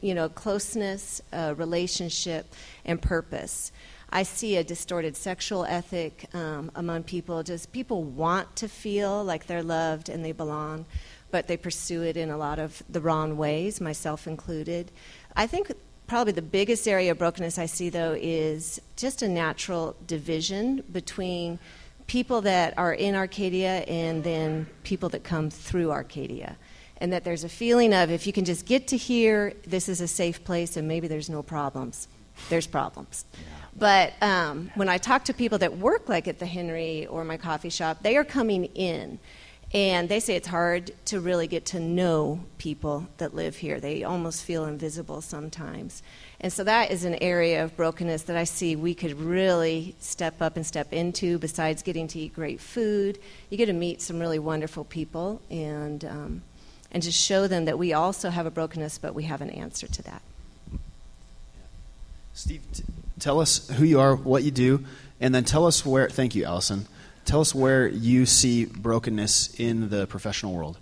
[0.00, 3.72] you know closeness, uh, relationship, and purpose.
[4.10, 7.42] I see a distorted sexual ethic um, among people.
[7.42, 10.86] Just people want to feel like they're loved and they belong,
[11.30, 14.92] but they pursue it in a lot of the wrong ways, myself included.
[15.34, 15.72] I think
[16.06, 21.58] Probably the biggest area of brokenness I see, though, is just a natural division between
[22.06, 26.56] people that are in Arcadia and then people that come through Arcadia.
[26.98, 30.00] And that there's a feeling of if you can just get to here, this is
[30.00, 32.08] a safe place and maybe there's no problems.
[32.48, 33.24] There's problems.
[33.78, 37.36] But um, when I talk to people that work like at the Henry or my
[37.36, 39.18] coffee shop, they are coming in
[39.74, 43.80] and they say it's hard to really get to know people that live here.
[43.80, 46.02] They almost feel invisible sometimes.
[46.40, 50.40] And so that is an area of brokenness that I see we could really step
[50.40, 53.18] up and step into besides getting to eat great food.
[53.50, 56.42] You get to meet some really wonderful people and, um,
[56.90, 59.86] and to show them that we also have a brokenness, but we have an answer
[59.86, 60.22] to that.
[62.34, 62.84] Steve, t-
[63.18, 64.84] tell us who you are, what you do,
[65.20, 66.08] and then tell us where.
[66.08, 66.86] Thank you, Allison.
[67.24, 70.78] Tell us where you see brokenness in the professional world.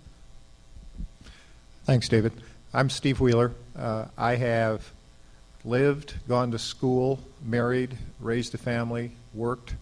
[1.85, 2.33] Thanks, David.
[2.73, 3.53] I'm Steve Wheeler.
[3.77, 4.91] Uh, I have
[5.63, 9.75] lived, gone to school, married, raised a family, worked,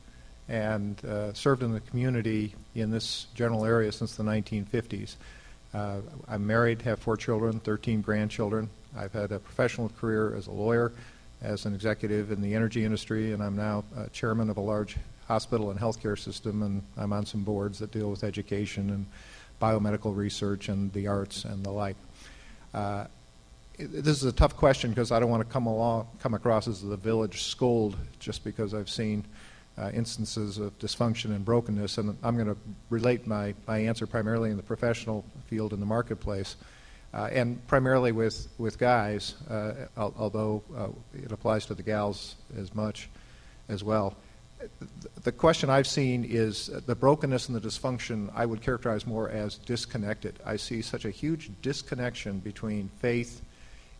[0.47, 5.15] and uh, served in the community in this general area since the 1950s.
[5.74, 5.97] Uh,
[6.28, 8.69] I'm married, have four children, 13 grandchildren.
[8.95, 10.91] I've had a professional career as a lawyer,
[11.41, 14.97] as an executive in the energy industry, and I'm now uh, chairman of a large
[15.28, 19.05] hospital and healthcare system, and I'm on some boards that deal with education and
[19.59, 21.95] biomedical research and the arts and the like.
[22.74, 23.05] Uh,
[23.80, 26.82] this is a tough question because I don't want to come along, come across as
[26.82, 29.24] the village scold just because I've seen
[29.78, 32.57] uh, instances of dysfunction and brokenness, and I'm going to
[32.89, 36.55] relate my, my answer primarily in the professional field in the marketplace
[37.13, 42.74] uh, and primarily with, with guys, uh, although uh, it applies to the gals as
[42.74, 43.09] much
[43.69, 44.15] as well.
[45.24, 49.57] The question I've seen is the brokenness and the dysfunction I would characterize more as
[49.57, 50.39] disconnected.
[50.45, 53.41] I see such a huge disconnection between faith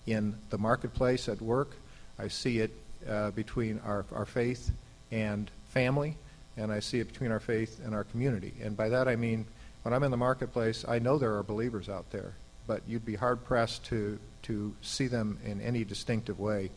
[0.08, 1.76] in the marketplace at work.
[2.18, 2.72] I see it
[3.08, 4.72] uh, between our, our faith
[5.12, 6.18] and family,
[6.58, 8.54] and I see it between our faith and our community.
[8.62, 9.46] And by that I mean,
[9.82, 12.36] when I'm in the marketplace, I know there are believers out there
[12.68, 16.70] but you'd be hard pressed to, to see them in any distinctive way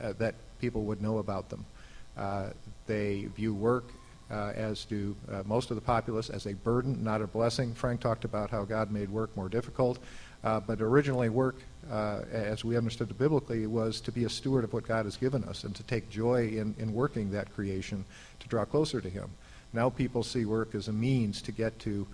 [0.00, 1.64] uh, that people would know about them.
[2.16, 2.50] Uh,
[2.86, 3.84] they view work,
[4.30, 7.74] uh, as do uh, most of the populace, as a burden, not a blessing.
[7.74, 9.98] Frank talked about how God made work more difficult,
[10.46, 11.56] uh, but originally, work,
[11.90, 15.16] uh, as we understood it biblically, was to be a steward of what God has
[15.16, 18.04] given us and to take joy in, in working that creation
[18.38, 19.28] to draw closer to Him.
[19.72, 22.06] Now people see work as a means to get to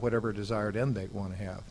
[0.00, 1.62] whatever desired end they want to have.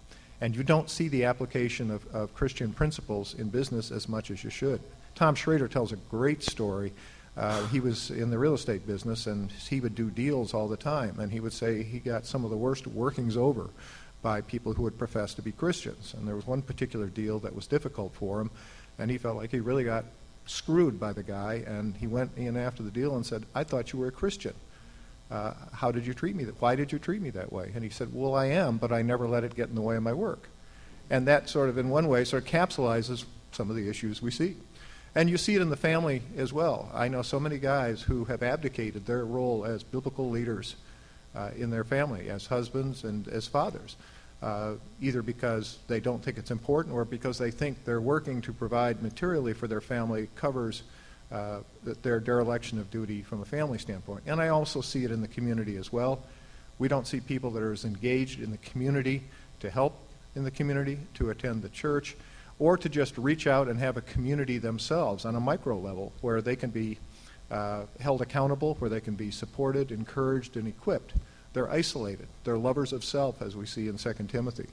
[0.42, 4.44] And you don't see the application of, of Christian principles in business as much as
[4.44, 4.82] you should.
[5.16, 6.94] Tom Schrader tells a great story.
[7.36, 10.78] Uh, he was in the real estate business and he would do deals all the
[10.78, 11.20] time.
[11.20, 13.72] And he would say he got some of the worst workings over
[14.26, 16.16] by people who would profess to be Christians.
[16.18, 18.50] And there was one particular deal that was difficult for him.
[18.98, 20.06] And he felt like he really got
[20.48, 21.64] screwed by the guy.
[21.68, 24.56] And he went in after the deal and said, I thought you were a Christian
[25.32, 26.44] uh, how did you treat me?
[26.44, 27.72] That, why did you treat me that way?
[27.74, 29.96] And he said, well, I am, but I never let it get in the way
[29.96, 30.50] of my work.
[31.10, 34.32] And that sort of, in one way, sort of capsulizes some of the issues we
[34.32, 34.56] see.
[35.16, 36.92] And you see it in the family as well.
[36.94, 40.76] I know so many guys who have abdicated their role as biblical leaders
[41.34, 43.96] uh, in their family, as husbands and as fathers,
[44.42, 48.54] uh, either because they don't think it's important or because they think they're working to
[48.54, 50.84] provide materially for their family covers
[51.32, 51.60] uh,
[52.04, 54.24] their dereliction of duty from a family standpoint.
[54.28, 56.22] And I also see it in the community as well.
[56.78, 59.24] We don't see people that are as engaged in the community
[59.62, 59.98] to help
[60.36, 62.16] in the community, to attend the church,
[62.60, 66.42] or to just reach out and have a community themselves on a micro level where
[66.42, 66.98] they can be
[67.52, 71.14] uh, held accountable, where they can be supported, encouraged, and equipped.
[71.56, 72.28] They're isolated.
[72.44, 74.68] They're lovers of self, as we see in 2 Timothy.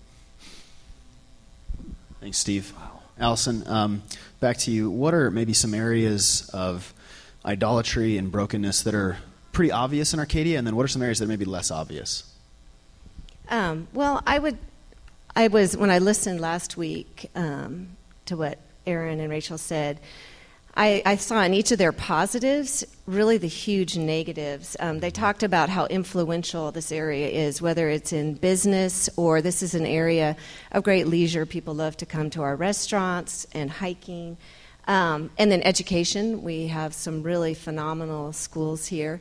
[2.21, 2.73] Thanks, Steve.
[2.77, 3.03] Wow.
[3.21, 4.03] Allison, um,
[4.41, 4.91] back to you.
[4.91, 6.93] What are maybe some areas of
[7.45, 9.19] idolatry and brokenness that are
[9.53, 12.25] pretty obvious in Arcadia, and then what are some areas that may be less obvious?
[13.49, 14.59] Um, well, I would.
[15.37, 17.91] I was when I listened last week um,
[18.27, 18.59] to what
[18.89, 20.01] Aaron and Rachel said.
[20.75, 24.75] I, I, saw in each of their positives really the huge negatives.
[24.81, 29.63] Um, they talked about how influential this area is, whether it's in business or this
[29.63, 30.35] is an area
[30.71, 31.45] of great leisure.
[31.45, 34.39] People love to come to our restaurants and hiking.
[34.89, 36.43] Um, and then education.
[36.43, 39.21] We have some really phenomenal schools here.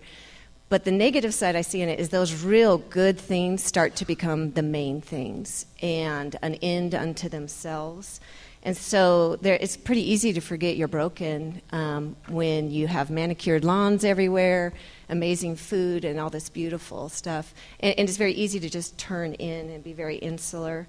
[0.70, 4.06] But the negative side I see in it is those real good things start to
[4.06, 8.22] become the main things and an end unto themselves.
[8.64, 13.64] And so there, it's pretty easy to forget you're broken um, when you have manicured
[13.64, 14.74] lawns everywhere,
[15.10, 17.54] amazing food, and all this beautiful stuff.
[17.80, 20.88] And, and it's very easy to just turn in and be very insular.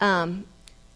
[0.00, 0.44] Um,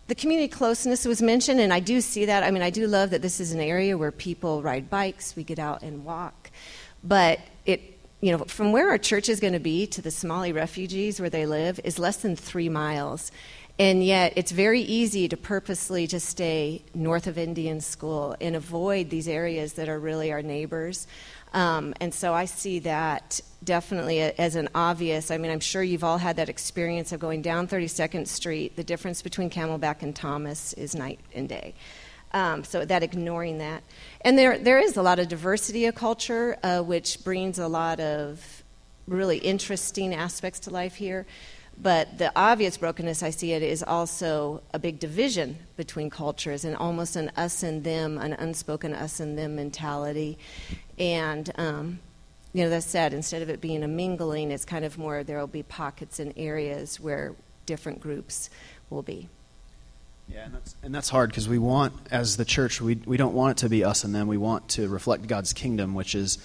[0.08, 2.42] the community closeness was mentioned, and I do see that.
[2.42, 5.44] I mean, I do love that this is an area where people ride bikes, we
[5.44, 6.50] get out and walk.
[7.02, 10.52] But it you know, from where our church is going to be to the Somali
[10.52, 13.30] refugees where they live is less than three miles.
[13.78, 19.08] And yet, it's very easy to purposely just stay north of Indian School and avoid
[19.08, 21.06] these areas that are really our neighbors.
[21.52, 25.30] Um, and so I see that definitely as an obvious.
[25.30, 28.74] I mean, I'm sure you've all had that experience of going down 32nd Street.
[28.74, 31.74] The difference between Camelback and Thomas is night and day.
[32.32, 33.82] Um, so that ignoring that,
[34.20, 38.00] and there there is a lot of diversity of culture, uh, which brings a lot
[38.00, 38.62] of
[39.06, 41.24] really interesting aspects to life here.
[41.80, 46.74] But the obvious brokenness I see it is also a big division between cultures and
[46.74, 50.38] almost an us and them, an unspoken us and them mentality.
[50.98, 52.00] And, um,
[52.52, 53.14] you know, that's sad.
[53.14, 56.32] Instead of it being a mingling, it's kind of more there will be pockets and
[56.36, 58.50] areas where different groups
[58.90, 59.28] will be.
[60.26, 63.34] Yeah, and that's, and that's hard because we want, as the church, we, we don't
[63.34, 64.26] want it to be us and them.
[64.26, 66.38] We want to reflect God's kingdom, which is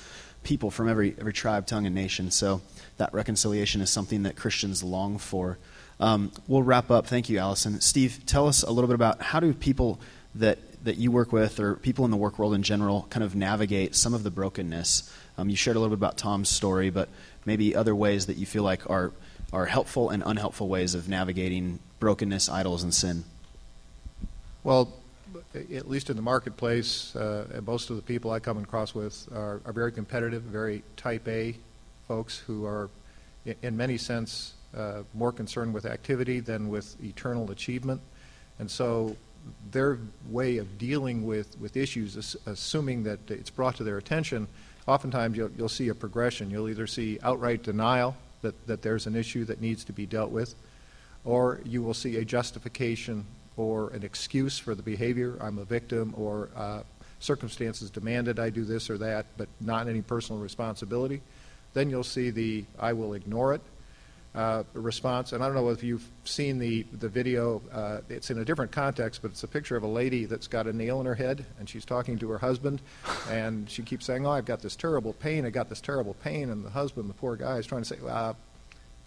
[0.43, 2.31] people from every, every tribe, tongue, and nation.
[2.31, 2.61] So
[2.97, 5.57] that reconciliation is something that Christians long for.
[5.99, 7.07] Um, we'll wrap up.
[7.07, 7.79] Thank you, Allison.
[7.81, 9.99] Steve, tell us a little bit about how do people
[10.35, 13.35] that, that you work with or people in the work world in general kind of
[13.35, 15.11] navigate some of the brokenness?
[15.37, 17.09] Um, you shared a little bit about Tom's story, but
[17.45, 19.11] maybe other ways that you feel like are,
[19.51, 23.23] are helpful and unhelpful ways of navigating brokenness, idols, and sin.
[24.63, 24.93] Well,
[25.55, 29.61] at least in the marketplace, uh, most of the people I come across with are,
[29.65, 31.55] are, very competitive, very type A
[32.07, 32.89] folks who are,
[33.61, 38.01] in many sense, uh, more concerned with activity than with eternal achievement.
[38.59, 39.15] And so
[39.71, 44.47] their way of dealing with, with issues, assuming that it's brought to their attention,
[44.87, 46.49] oftentimes you'll, you'll see a progression.
[46.49, 50.31] You'll either see outright denial that, that there's an issue that needs to be dealt
[50.31, 50.55] with,
[51.25, 53.25] or you will see a justification
[53.57, 55.37] or an excuse for the behavior.
[55.39, 56.83] I'm a victim, or uh,
[57.19, 61.21] circumstances demanded I do this or that, but not any personal responsibility.
[61.73, 63.61] Then you'll see the I will ignore it
[64.35, 65.33] uh, response.
[65.33, 67.61] And I don't know if you've seen the, the video.
[67.71, 70.67] Uh, it's in a different context, but it's a picture of a lady that's got
[70.67, 72.81] a nail in her head, and she's talking to her husband,
[73.29, 75.45] and she keeps saying, "Oh, I've got this terrible pain.
[75.45, 77.97] I got this terrible pain." And the husband, the poor guy, is trying to say,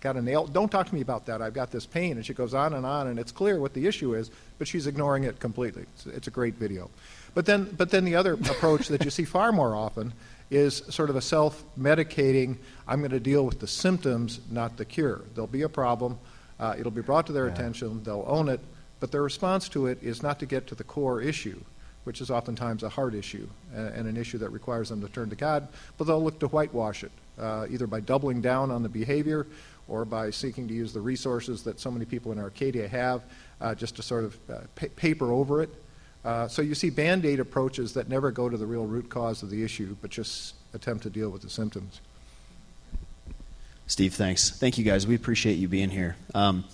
[0.01, 0.47] got a nail.
[0.47, 1.43] Don't talk to me about that.
[1.43, 2.17] I've got this pain.
[2.17, 4.87] And she goes on and on, and it's clear what the issue is, but she's
[4.87, 5.83] ignoring it completely.
[5.83, 6.91] It's, it's a great video.
[7.35, 10.13] But then, but then the other approach that you see far more often
[10.51, 14.85] is sort of a self medicating, I'm going to deal with the symptoms, not the
[14.85, 15.23] cure.
[15.35, 16.19] There'll be a problem,
[16.61, 17.55] uh, it'll be brought to their yeah.
[17.55, 18.61] attention, they'll own it,
[19.01, 21.61] but their response to it is not to get to the core issue,
[22.05, 25.29] which is oftentimes a hard issue and, and an issue that requires them to turn
[25.31, 25.67] to God,
[25.99, 29.47] but they'll look to whitewash it, uh, either by doubling down on the behavior
[29.89, 33.23] or by seeking to use the resources that so many people in Arcadia have
[33.61, 35.71] uh, just to sort of uh, pa- paper over it.
[36.25, 39.43] Uh, so you see band aid approaches that never go to the real root cause
[39.43, 42.01] of the issue, but just attempt to deal with the symptoms.
[43.87, 44.51] Steve, thanks.
[44.51, 45.07] Thank you guys.
[45.07, 46.17] We appreciate you being here.
[46.35, 46.65] Um,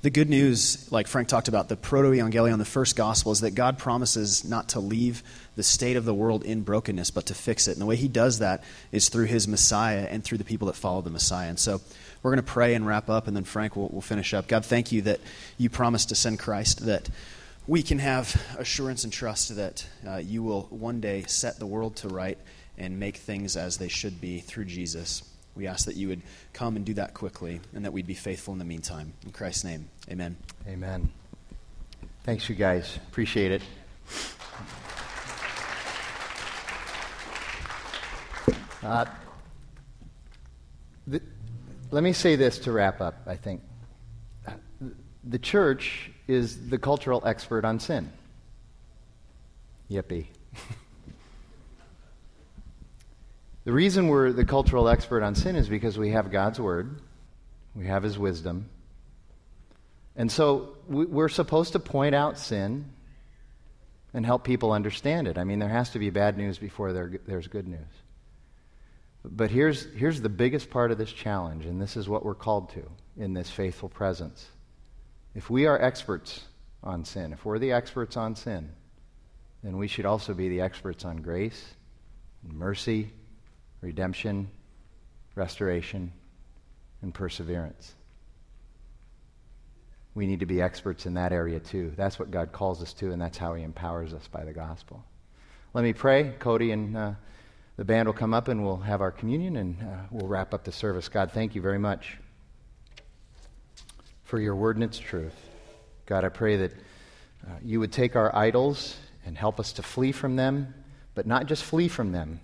[0.00, 3.52] the good news, like Frank talked about, the proto evangelion, the first gospel, is that
[3.52, 5.22] God promises not to leave
[5.56, 7.72] the state of the world in brokenness, but to fix it.
[7.72, 10.76] And the way He does that is through His Messiah and through the people that
[10.76, 11.48] follow the Messiah.
[11.48, 11.80] And so
[12.24, 14.48] we're going to pray and wrap up, and then Frank will, will finish up.
[14.48, 15.20] God, thank you that
[15.58, 17.10] you promised to send Christ, that
[17.66, 21.96] we can have assurance and trust that uh, you will one day set the world
[21.96, 22.38] to right
[22.78, 25.22] and make things as they should be through Jesus.
[25.54, 26.22] We ask that you would
[26.54, 29.12] come and do that quickly and that we'd be faithful in the meantime.
[29.24, 30.36] In Christ's name, amen.
[30.66, 31.10] Amen.
[32.24, 32.98] Thanks, you guys.
[33.10, 33.62] Appreciate it.
[38.82, 39.04] Uh,
[41.94, 43.62] let me say this to wrap up, I think.
[45.22, 48.10] The church is the cultural expert on sin.
[49.88, 50.26] Yippee.
[53.64, 57.00] The reason we're the cultural expert on sin is because we have God's Word,
[57.76, 58.68] we have His wisdom.
[60.16, 62.86] And so we're supposed to point out sin
[64.12, 65.38] and help people understand it.
[65.38, 67.86] I mean, there has to be bad news before there's good news.
[69.24, 72.70] But here's, here's the biggest part of this challenge, and this is what we're called
[72.70, 72.82] to
[73.16, 74.46] in this faithful presence.
[75.34, 76.44] If we are experts
[76.82, 78.70] on sin, if we're the experts on sin,
[79.62, 81.74] then we should also be the experts on grace,
[82.46, 83.10] mercy,
[83.80, 84.50] redemption,
[85.34, 86.12] restoration,
[87.00, 87.94] and perseverance.
[90.14, 91.92] We need to be experts in that area too.
[91.96, 95.02] That's what God calls us to, and that's how He empowers us by the gospel.
[95.72, 96.34] Let me pray.
[96.38, 97.12] Cody and uh,
[97.76, 100.64] the band will come up, and we'll have our communion, and uh, we'll wrap up
[100.64, 101.08] the service.
[101.08, 102.18] God, thank you very much
[104.24, 105.34] for your word and its truth.
[106.06, 108.96] God, I pray that uh, you would take our idols
[109.26, 110.74] and help us to flee from them,
[111.14, 112.40] but not just flee from them,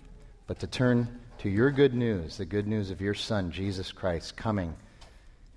[0.47, 4.35] but to turn to your good news, the good news of your Son, Jesus Christ,
[4.35, 4.75] coming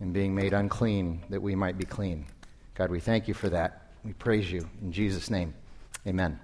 [0.00, 2.26] and being made unclean that we might be clean.
[2.74, 3.82] God, we thank you for that.
[4.04, 4.68] We praise you.
[4.82, 5.54] In Jesus' name,
[6.06, 6.40] amen.